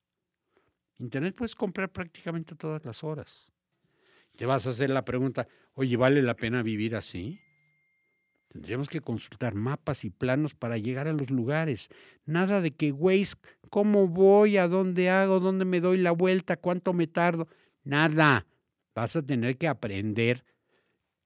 Internet 0.98 1.36
puedes 1.36 1.56
comprar 1.56 1.90
prácticamente 1.92 2.56
todas 2.56 2.86
las 2.86 3.04
horas. 3.04 3.52
Te 4.36 4.46
vas 4.46 4.68
a 4.68 4.70
hacer 4.70 4.90
la 4.90 5.04
pregunta, 5.04 5.48
oye, 5.74 5.98
¿vale 5.98 6.22
la 6.22 6.36
pena 6.36 6.64
vivir 6.64 6.96
así? 6.96 7.40
Tendríamos 8.52 8.90
que 8.90 9.00
consultar 9.00 9.56
mapas 9.56 10.04
y 10.04 10.10
planos 10.10 10.54
para 10.54 10.78
llegar 10.78 11.08
a 11.08 11.14
los 11.14 11.30
lugares. 11.30 11.88
Nada 12.26 12.60
de 12.60 12.72
que, 12.72 12.92
güey, 12.92 13.26
¿cómo 13.70 14.10
voy? 14.10 14.58
¿A 14.58 14.68
dónde 14.68 15.10
hago? 15.10 15.40
¿Dónde 15.40 15.64
me 15.64 15.80
doy 15.80 15.98
la 15.98 16.12
vuelta? 16.12 16.58
¿Cuánto 16.58 16.92
me 16.92 17.08
tardo? 17.08 17.48
Nada. 17.86 18.46
Vas 18.94 19.16
a 19.16 19.22
tener 19.22 19.58
que 19.58 19.70
aprender, 19.70 20.44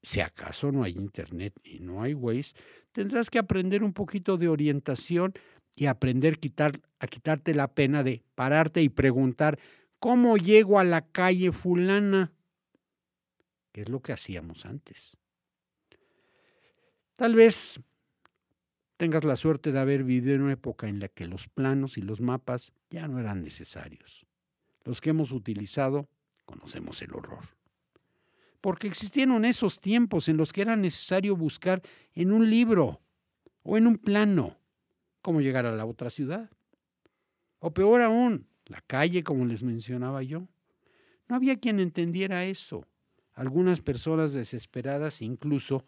si 0.03 0.21
acaso 0.21 0.71
no 0.71 0.83
hay 0.83 0.93
internet 0.93 1.59
y 1.63 1.79
no 1.79 2.03
hay 2.03 2.13
Waze, 2.13 2.53
tendrás 2.91 3.31
que 3.31 3.39
aprender 3.39 3.83
un 3.83 3.93
poquito 3.93 4.37
de 4.37 4.47
orientación 4.47 5.33
y 5.75 5.87
aprender 5.87 6.37
quitar, 6.37 6.79
a 6.99 7.07
quitarte 7.07 7.55
la 7.55 7.73
pena 7.73 8.03
de 8.03 8.21
pararte 8.35 8.83
y 8.83 8.89
preguntar, 8.89 9.57
¿cómo 9.97 10.37
llego 10.37 10.77
a 10.77 10.83
la 10.83 11.01
calle 11.01 11.51
fulana? 11.51 12.33
Que 13.71 13.81
es 13.81 13.89
lo 13.89 13.99
que 13.99 14.13
hacíamos 14.13 14.67
antes. 14.67 15.17
Tal 17.15 17.33
vez 17.33 17.79
tengas 18.97 19.23
la 19.23 19.37
suerte 19.37 19.71
de 19.71 19.79
haber 19.79 20.03
vivido 20.03 20.35
en 20.35 20.41
una 20.41 20.53
época 20.53 20.87
en 20.87 20.99
la 20.99 21.07
que 21.07 21.25
los 21.27 21.47
planos 21.47 21.97
y 21.97 22.01
los 22.01 22.19
mapas 22.19 22.73
ya 22.89 23.07
no 23.07 23.19
eran 23.19 23.41
necesarios. 23.41 24.25
Los 24.83 24.99
que 24.99 25.11
hemos 25.11 25.31
utilizado 25.31 26.09
conocemos 26.45 27.01
el 27.01 27.13
horror. 27.13 27.45
Porque 28.59 28.87
existieron 28.87 29.45
esos 29.45 29.79
tiempos 29.79 30.27
en 30.27 30.37
los 30.37 30.51
que 30.51 30.61
era 30.61 30.75
necesario 30.75 31.37
buscar 31.37 31.81
en 32.13 32.33
un 32.33 32.49
libro 32.49 32.99
o 33.63 33.77
en 33.77 33.87
un 33.87 33.97
plano 33.97 34.57
cómo 35.21 35.39
llegar 35.39 35.65
a 35.65 35.75
la 35.75 35.85
otra 35.85 36.09
ciudad. 36.09 36.49
O 37.59 37.73
peor 37.73 38.01
aún, 38.01 38.47
la 38.65 38.81
calle, 38.81 39.23
como 39.23 39.45
les 39.45 39.63
mencionaba 39.63 40.21
yo. 40.21 40.47
No 41.29 41.35
había 41.35 41.55
quien 41.55 41.79
entendiera 41.79 42.45
eso. 42.45 42.85
Algunas 43.33 43.81
personas 43.81 44.33
desesperadas 44.33 45.21
incluso 45.21 45.85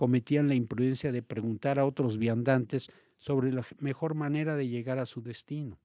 cometían 0.00 0.48
la 0.48 0.54
imprudencia 0.54 1.12
de 1.12 1.22
preguntar 1.22 1.78
a 1.78 1.84
otros 1.84 2.16
viandantes 2.16 2.88
sobre 3.18 3.52
la 3.52 3.62
mejor 3.80 4.14
manera 4.14 4.56
de 4.56 4.66
llegar 4.66 4.98
a 4.98 5.04
su 5.04 5.20
destino 5.20 5.78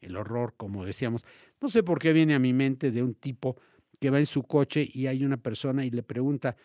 el 0.00 0.16
horror, 0.16 0.54
como 0.56 0.84
decíamos. 0.84 1.24
No 1.60 1.68
sé 1.68 1.84
por 1.84 2.00
qué 2.00 2.12
viene 2.12 2.34
a 2.34 2.40
mi 2.40 2.52
mente 2.52 2.90
de 2.90 3.00
un 3.00 3.14
tipo 3.14 3.56
que 4.00 4.10
va 4.10 4.18
en 4.18 4.26
su 4.26 4.42
coche 4.42 4.84
y 4.92 5.06
hay 5.06 5.24
una 5.24 5.36
persona 5.36 5.84
y 5.84 5.90
le 5.90 6.02
pregunta, 6.02 6.56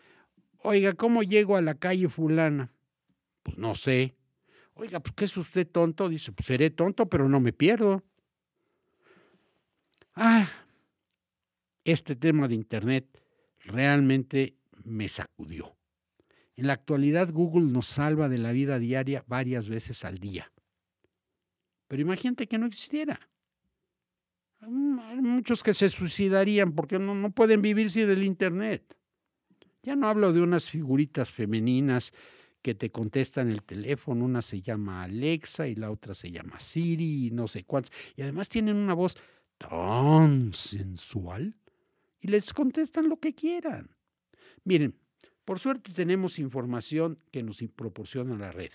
oiga, 0.63 0.93
¿cómo 0.93 1.21
llego 1.21 1.55
a 1.57 1.61
la 1.61 1.75
calle 1.75 2.09
fulana? 2.09 2.71
Pues 3.43 3.55
no 3.59 3.75
sé. 3.75 4.15
Oiga, 4.73 4.99
pues 4.99 5.13
¿qué 5.13 5.25
es 5.25 5.37
usted 5.37 5.67
tonto? 5.67 6.09
Dice, 6.09 6.31
pues 6.31 6.47
seré 6.47 6.71
tonto, 6.71 7.07
pero 7.07 7.29
no 7.29 7.39
me 7.39 7.53
pierdo. 7.53 8.03
Ah, 10.15 10.49
este 11.83 12.15
tema 12.15 12.47
de 12.47 12.55
Internet 12.55 13.21
realmente 13.59 14.55
me 14.83 15.07
sacudió. 15.07 15.76
En 16.57 16.67
la 16.67 16.73
actualidad 16.73 17.31
Google 17.31 17.71
nos 17.71 17.85
salva 17.85 18.27
de 18.27 18.39
la 18.39 18.51
vida 18.51 18.79
diaria 18.79 19.23
varias 19.27 19.69
veces 19.69 20.03
al 20.03 20.17
día. 20.17 20.51
Pero 21.87 22.01
imagínate 22.01 22.47
que 22.47 22.57
no 22.57 22.65
existiera. 22.65 23.19
Hay 24.59 25.21
muchos 25.21 25.63
que 25.63 25.73
se 25.73 25.87
suicidarían 25.87 26.73
porque 26.73 26.97
no, 26.97 27.13
no 27.13 27.31
pueden 27.31 27.61
vivir 27.61 27.91
sin 27.91 28.09
el 28.09 28.23
Internet. 28.23 28.97
Ya 29.83 29.95
no 29.95 30.07
hablo 30.07 30.33
de 30.33 30.41
unas 30.41 30.67
figuritas 30.67 31.29
femeninas 31.29 32.11
que 32.63 32.73
te 32.73 32.91
contestan 32.91 33.49
el 33.49 33.63
teléfono, 33.63 34.25
una 34.25 34.41
se 34.41 34.61
llama 34.61 35.03
Alexa 35.03 35.67
y 35.67 35.75
la 35.75 35.91
otra 35.91 36.15
se 36.15 36.31
llama 36.31 36.59
Siri 36.59 37.27
y 37.27 37.31
no 37.31 37.47
sé 37.47 37.65
cuántos. 37.65 37.93
Y 38.15 38.23
además 38.23 38.49
tienen 38.49 38.75
una 38.75 38.95
voz 38.95 39.15
tan 39.57 40.53
sensual 40.53 41.55
y 42.19 42.27
les 42.27 42.51
contestan 42.51 43.09
lo 43.09 43.17
que 43.19 43.33
quieran. 43.35 43.95
Miren, 44.63 44.97
por 45.47 45.59
suerte 45.59 45.93
tenemos 45.93 46.39
información 46.39 47.17
que 47.31 47.41
nos 47.41 47.63
proporciona 47.73 48.37
la 48.37 48.51
red 48.51 48.71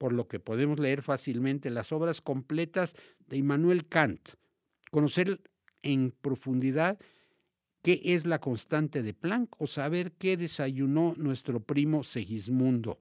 por 0.00 0.14
lo 0.14 0.28
que 0.28 0.40
podemos 0.40 0.80
leer 0.80 1.02
fácilmente 1.02 1.68
las 1.68 1.92
obras 1.92 2.22
completas 2.22 2.94
de 3.26 3.36
Immanuel 3.36 3.86
Kant, 3.86 4.30
conocer 4.90 5.42
en 5.82 6.10
profundidad 6.22 6.98
qué 7.82 8.00
es 8.02 8.24
la 8.24 8.38
constante 8.38 9.02
de 9.02 9.12
Planck 9.12 9.60
o 9.60 9.66
saber 9.66 10.12
qué 10.12 10.38
desayunó 10.38 11.12
nuestro 11.18 11.60
primo 11.60 12.02
Segismundo, 12.02 12.98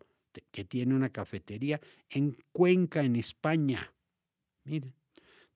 que 0.52 0.66
tiene 0.66 0.94
una 0.94 1.08
cafetería 1.08 1.80
en 2.10 2.36
Cuenca, 2.52 3.02
en 3.02 3.16
España. 3.16 3.94
Miren, 4.66 4.94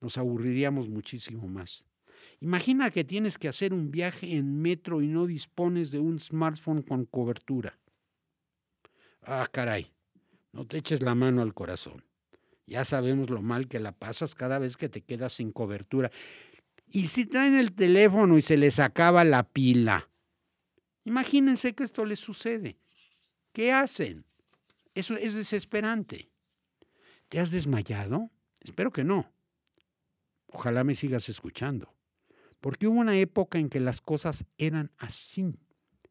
nos 0.00 0.16
aburriríamos 0.16 0.88
muchísimo 0.88 1.46
más. 1.46 1.84
Imagina 2.44 2.90
que 2.90 3.04
tienes 3.04 3.38
que 3.38 3.48
hacer 3.48 3.72
un 3.72 3.90
viaje 3.90 4.36
en 4.36 4.60
metro 4.60 5.00
y 5.00 5.08
no 5.08 5.26
dispones 5.26 5.90
de 5.90 5.98
un 5.98 6.18
smartphone 6.18 6.82
con 6.82 7.06
cobertura. 7.06 7.78
Ah, 9.22 9.48
caray, 9.50 9.90
no 10.52 10.66
te 10.66 10.76
eches 10.76 11.00
la 11.00 11.14
mano 11.14 11.40
al 11.40 11.54
corazón. 11.54 12.04
Ya 12.66 12.84
sabemos 12.84 13.30
lo 13.30 13.40
mal 13.40 13.66
que 13.66 13.80
la 13.80 13.92
pasas 13.92 14.34
cada 14.34 14.58
vez 14.58 14.76
que 14.76 14.90
te 14.90 15.00
quedas 15.00 15.32
sin 15.32 15.52
cobertura. 15.52 16.10
Y 16.86 17.08
si 17.08 17.24
traen 17.24 17.56
el 17.56 17.72
teléfono 17.74 18.36
y 18.36 18.42
se 18.42 18.58
les 18.58 18.78
acaba 18.78 19.24
la 19.24 19.44
pila, 19.44 20.10
imagínense 21.04 21.74
que 21.74 21.84
esto 21.84 22.04
les 22.04 22.18
sucede. 22.18 22.76
¿Qué 23.54 23.72
hacen? 23.72 24.26
Eso 24.94 25.16
es 25.16 25.32
desesperante. 25.32 26.28
¿Te 27.28 27.40
has 27.40 27.50
desmayado? 27.50 28.30
Espero 28.60 28.90
que 28.90 29.02
no. 29.02 29.32
Ojalá 30.48 30.84
me 30.84 30.94
sigas 30.94 31.30
escuchando. 31.30 31.94
Porque 32.64 32.86
hubo 32.86 32.98
una 32.98 33.14
época 33.14 33.58
en 33.58 33.68
que 33.68 33.78
las 33.78 34.00
cosas 34.00 34.46
eran 34.56 34.90
así. 34.96 35.54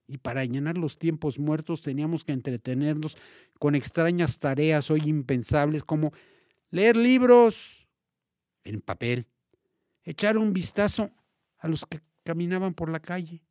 Y 0.05 0.19
para 0.19 0.45
llenar 0.45 0.77
los 0.77 0.99
tiempos 0.99 1.39
muertos 1.39 1.81
teníamos 1.81 2.23
que 2.23 2.31
entretenernos 2.31 3.17
con 3.57 3.73
extrañas 3.73 4.37
tareas 4.37 4.91
hoy 4.91 5.01
impensables 5.05 5.83
como 5.83 6.13
leer 6.69 6.95
libros 6.95 7.89
en 8.63 8.81
papel, 8.81 9.25
echar 10.03 10.37
un 10.37 10.53
vistazo 10.53 11.09
a 11.57 11.67
los 11.67 11.87
que 11.87 12.01
caminaban 12.23 12.75
por 12.75 12.91
la 12.91 12.99
calle 12.99 13.41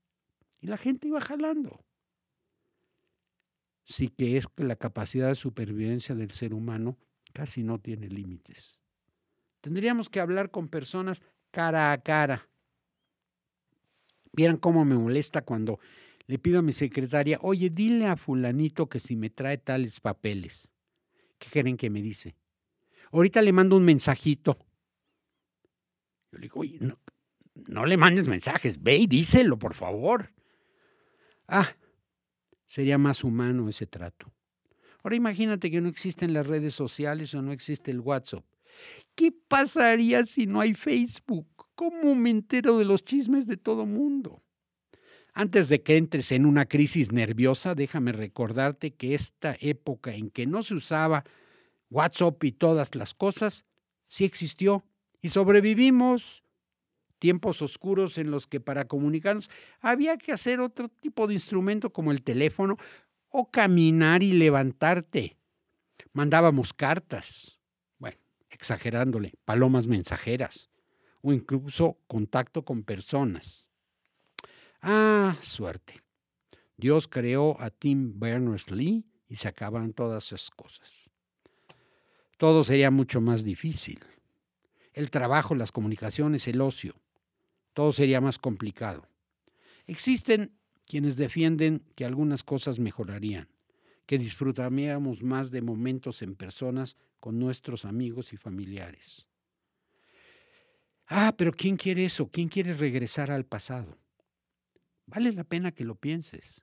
y 0.60 0.68
la 0.68 0.76
gente 0.76 1.08
iba 1.08 1.20
jalando. 1.20 1.84
Sí 3.82 4.10
que 4.10 4.36
es 4.36 4.46
que 4.46 4.62
la 4.62 4.76
capacidad 4.76 5.26
de 5.26 5.34
supervivencia 5.34 6.14
del 6.14 6.30
ser 6.30 6.54
humano 6.54 6.96
casi 7.32 7.64
no 7.64 7.80
tiene 7.80 8.08
límites. 8.08 8.80
Tendríamos 9.60 10.08
que 10.08 10.20
hablar 10.20 10.52
con 10.52 10.68
personas 10.68 11.20
cara 11.50 11.90
a 11.90 12.00
cara. 12.00 12.48
Vieran 14.33 14.57
cómo 14.57 14.85
me 14.85 14.95
molesta 14.95 15.42
cuando 15.42 15.79
le 16.27 16.38
pido 16.38 16.61
a 16.61 16.62
mi 16.62 16.73
secretaria, 16.73 17.38
oye, 17.42 17.71
dile 17.71 18.07
a 18.07 18.16
fulanito 18.16 18.88
que 18.88 19.01
si 19.01 19.16
me 19.16 19.31
trae 19.31 19.59
tales 19.59 20.01
papeles. 20.01 20.71
¿Qué 21.38 21.49
creen 21.51 21.77
que 21.77 21.90
me 21.90 22.01
dice? 22.01 22.37
Ahorita 23.11 23.42
le 23.42 23.53
mando 23.53 23.77
un 23.77 23.85
mensajito. 23.85 24.57
Yo 26.31 26.38
le 26.38 26.42
digo, 26.42 26.61
oye, 26.61 26.79
no, 26.81 26.99
no 27.66 27.85
le 27.85 27.97
mandes 27.97 28.29
mensajes, 28.29 28.83
ve 28.83 28.97
y 28.97 29.07
díselo, 29.07 29.59
por 29.59 29.75
favor. 29.75 30.33
Ah, 31.47 31.77
sería 32.66 32.97
más 32.97 33.25
humano 33.25 33.68
ese 33.68 33.87
trato. 33.87 34.33
Ahora 35.03 35.16
imagínate 35.16 35.71
que 35.71 35.81
no 35.81 35.88
existen 35.88 36.33
las 36.33 36.47
redes 36.47 36.75
sociales 36.75 37.35
o 37.35 37.42
no 37.42 37.53
existe 37.53 37.90
el 37.90 38.01
WhatsApp. 38.01 38.45
¿Qué 39.14 39.33
pasaría 39.33 40.25
si 40.25 40.47
no 40.47 40.61
hay 40.61 40.75
Facebook? 40.75 41.47
¿Cómo 41.74 42.14
me 42.14 42.30
entero 42.30 42.78
de 42.78 42.85
los 42.85 43.04
chismes 43.04 43.46
de 43.46 43.56
todo 43.56 43.87
mundo? 43.87 44.42
Antes 45.32 45.68
de 45.68 45.82
que 45.82 45.96
entres 45.96 46.30
en 46.32 46.44
una 46.44 46.66
crisis 46.66 47.11
nerviosa, 47.11 47.74
déjame 47.74 48.12
recordarte 48.12 48.94
que 48.94 49.14
esta 49.14 49.56
época 49.61 50.14
en 50.14 50.30
que 50.30 50.46
no 50.46 50.62
se 50.62 50.74
usaba 50.74 51.24
WhatsApp 51.88 52.44
y 52.44 52.52
todas 52.52 52.94
las 52.94 53.14
cosas, 53.14 53.64
sí 54.08 54.24
existió 54.24 54.85
y 55.22 55.30
sobrevivimos. 55.30 56.42
Tiempos 57.18 57.62
oscuros 57.62 58.18
en 58.18 58.30
los 58.32 58.48
que 58.48 58.61
para 58.61 58.87
comunicarnos 58.87 59.48
había 59.80 60.18
que 60.18 60.32
hacer 60.32 60.61
otro 60.61 60.88
tipo 60.88 61.28
de 61.28 61.35
instrumento 61.35 61.92
como 61.92 62.11
el 62.11 62.22
teléfono 62.22 62.76
o 63.28 63.48
caminar 63.50 64.24
y 64.24 64.32
levantarte. 64.32 65.38
Mandábamos 66.12 66.74
cartas, 66.74 67.61
bueno, 67.98 68.18
exagerándole, 68.50 69.35
palomas 69.44 69.87
mensajeras 69.87 70.71
o 71.22 71.32
incluso 71.32 71.98
contacto 72.06 72.64
con 72.64 72.82
personas. 72.82 73.70
Ah, 74.80 75.37
suerte. 75.40 76.02
Dios 76.76 77.08
creó 77.08 77.61
a 77.61 77.70
Tim 77.70 78.18
Berners-Lee 78.18 79.04
y 79.28 79.37
se 79.37 79.48
acaban 79.48 79.92
todas 79.92 80.26
esas 80.26 80.50
cosas 80.50 81.12
todo 82.42 82.64
sería 82.64 82.90
mucho 82.90 83.20
más 83.20 83.44
difícil. 83.44 84.00
El 84.94 85.12
trabajo, 85.12 85.54
las 85.54 85.70
comunicaciones, 85.70 86.48
el 86.48 86.61
ocio, 86.61 86.96
todo 87.72 87.92
sería 87.92 88.20
más 88.20 88.37
complicado. 88.40 89.06
Existen 89.87 90.50
quienes 90.85 91.16
defienden 91.16 91.85
que 91.94 92.04
algunas 92.04 92.42
cosas 92.42 92.80
mejorarían, 92.80 93.46
que 94.06 94.18
disfrutaríamos 94.18 95.22
más 95.22 95.52
de 95.52 95.62
momentos 95.62 96.20
en 96.20 96.35
personas 96.35 96.96
con 97.20 97.38
nuestros 97.38 97.85
amigos 97.85 98.32
y 98.32 98.37
familiares. 98.37 99.28
Ah, 101.06 101.34
pero 101.36 101.52
¿quién 101.52 101.76
quiere 101.76 102.04
eso? 102.04 102.30
¿Quién 102.30 102.48
quiere 102.48 102.74
regresar 102.74 103.30
al 103.30 103.44
pasado? 103.44 103.98
Vale 105.06 105.32
la 105.32 105.44
pena 105.44 105.72
que 105.72 105.84
lo 105.84 105.94
pienses. 105.94 106.62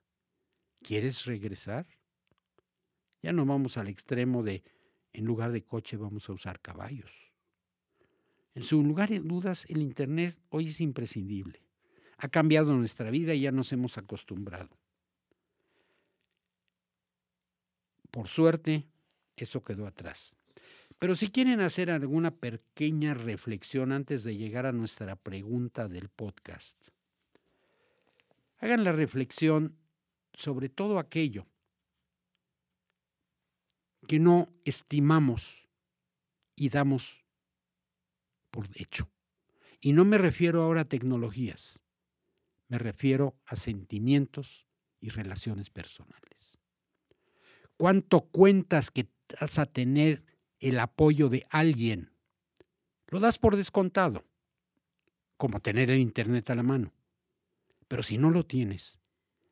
¿Quieres 0.82 1.24
regresar? 1.26 1.86
Ya 3.22 3.32
no 3.32 3.44
vamos 3.44 3.76
al 3.76 3.88
extremo 3.88 4.42
de 4.42 4.62
en 5.12 5.24
lugar 5.24 5.52
de 5.52 5.64
coche 5.64 5.96
vamos 5.96 6.28
a 6.28 6.32
usar 6.32 6.60
caballos. 6.60 7.32
En 8.54 8.62
su 8.62 8.82
lugar 8.82 9.10
de 9.10 9.20
dudas, 9.20 9.66
el 9.68 9.82
Internet 9.82 10.38
hoy 10.48 10.68
es 10.68 10.80
imprescindible. 10.80 11.62
Ha 12.18 12.28
cambiado 12.28 12.74
nuestra 12.76 13.10
vida 13.10 13.34
y 13.34 13.42
ya 13.42 13.52
nos 13.52 13.72
hemos 13.72 13.96
acostumbrado. 13.98 14.76
Por 18.10 18.28
suerte, 18.28 18.88
eso 19.36 19.62
quedó 19.62 19.86
atrás. 19.86 20.34
Pero 21.00 21.16
si 21.16 21.30
quieren 21.30 21.62
hacer 21.62 21.90
alguna 21.90 22.30
pequeña 22.30 23.14
reflexión 23.14 23.90
antes 23.90 24.22
de 24.22 24.36
llegar 24.36 24.66
a 24.66 24.72
nuestra 24.72 25.16
pregunta 25.16 25.88
del 25.88 26.10
podcast, 26.10 26.88
hagan 28.58 28.84
la 28.84 28.92
reflexión 28.92 29.78
sobre 30.34 30.68
todo 30.68 30.98
aquello 30.98 31.46
que 34.06 34.18
no 34.18 34.52
estimamos 34.66 35.66
y 36.54 36.68
damos 36.68 37.24
por 38.50 38.68
hecho. 38.74 39.10
Y 39.80 39.94
no 39.94 40.04
me 40.04 40.18
refiero 40.18 40.62
ahora 40.62 40.82
a 40.82 40.88
tecnologías, 40.88 41.80
me 42.68 42.76
refiero 42.76 43.40
a 43.46 43.56
sentimientos 43.56 44.66
y 45.00 45.08
relaciones 45.08 45.70
personales. 45.70 46.58
¿Cuánto 47.78 48.20
cuentas 48.20 48.90
que 48.90 49.08
vas 49.40 49.58
a 49.58 49.64
tener 49.64 50.29
el 50.60 50.78
apoyo 50.78 51.28
de 51.28 51.46
alguien? 51.50 52.12
Lo 53.08 53.18
das 53.18 53.38
por 53.38 53.56
descontado, 53.56 54.24
como 55.36 55.60
tener 55.60 55.90
el 55.90 55.98
Internet 55.98 56.48
a 56.50 56.54
la 56.54 56.62
mano. 56.62 56.92
Pero 57.88 58.02
si 58.02 58.18
no 58.18 58.30
lo 58.30 58.46
tienes, 58.46 59.00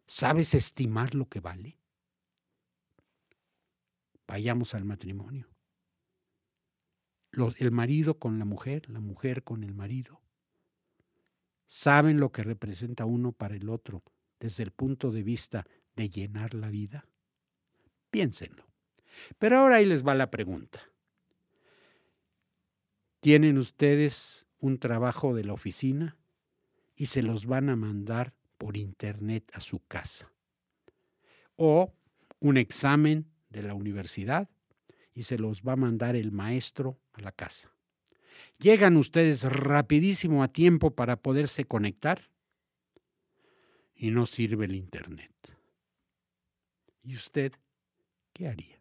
¿sabes 0.07 0.55
estimar 0.55 1.14
lo 1.14 1.29
que 1.29 1.40
vale? 1.40 1.79
vayamos 4.29 4.75
al 4.75 4.85
matrimonio. 4.85 5.49
el 7.59 7.71
marido 7.73 8.18
con 8.18 8.38
la 8.38 8.44
mujer, 8.44 8.88
la 8.90 9.01
mujer 9.01 9.42
con 9.42 9.64
el 9.64 9.75
marido. 9.75 10.21
¿Saben 11.66 12.21
lo 12.21 12.31
que 12.31 12.42
representa 12.42 13.05
uno 13.05 13.33
para 13.33 13.57
el 13.57 13.68
otro 13.68 14.03
desde 14.38 14.62
el 14.62 14.71
punto 14.71 15.11
de 15.11 15.23
vista 15.23 15.66
de 15.97 16.09
llenar 16.09 16.55
la 16.55 16.68
vida? 16.68 17.07
Piénsenlo. 18.11 18.66
Pero 19.38 19.59
ahora 19.59 19.77
ahí 19.77 19.87
les 19.87 20.07
va 20.07 20.14
la 20.14 20.31
pregunta. 20.31 20.81
¿Tienen 23.21 23.59
ustedes 23.59 24.47
un 24.59 24.79
trabajo 24.79 25.35
de 25.35 25.45
la 25.45 25.53
oficina 25.53 26.17
y 26.95 27.07
se 27.07 27.23
los 27.23 27.47
van 27.47 27.69
a 27.69 27.77
mandar 27.77 28.35
por 28.57 28.77
internet 28.77 29.51
a 29.55 29.61
su 29.61 29.81
casa? 29.87 30.33
¿O 31.57 31.93
un 32.41 32.57
examen 32.57 33.27
de 33.51 33.62
la 33.62 33.75
universidad 33.75 34.49
y 35.14 35.25
se 35.25 35.39
los 35.39 35.62
va 35.62 35.73
a 35.73 35.77
mandar 35.77 36.14
el 36.14 36.31
maestro 36.31 37.01
a 37.12 37.21
la 37.21 37.33
casa. 37.33 37.75
Llegan 38.59 38.97
ustedes 38.97 39.43
rapidísimo 39.43 40.43
a 40.43 40.49
tiempo 40.49 40.93
para 40.93 41.16
poderse 41.16 41.64
conectar 41.64 42.31
y 43.95 44.11
no 44.11 44.27
sirve 44.27 44.66
el 44.66 44.77
Internet. 44.77 45.33
¿Y 47.03 47.14
usted 47.14 47.53
qué 48.33 48.47
haría? 48.49 48.78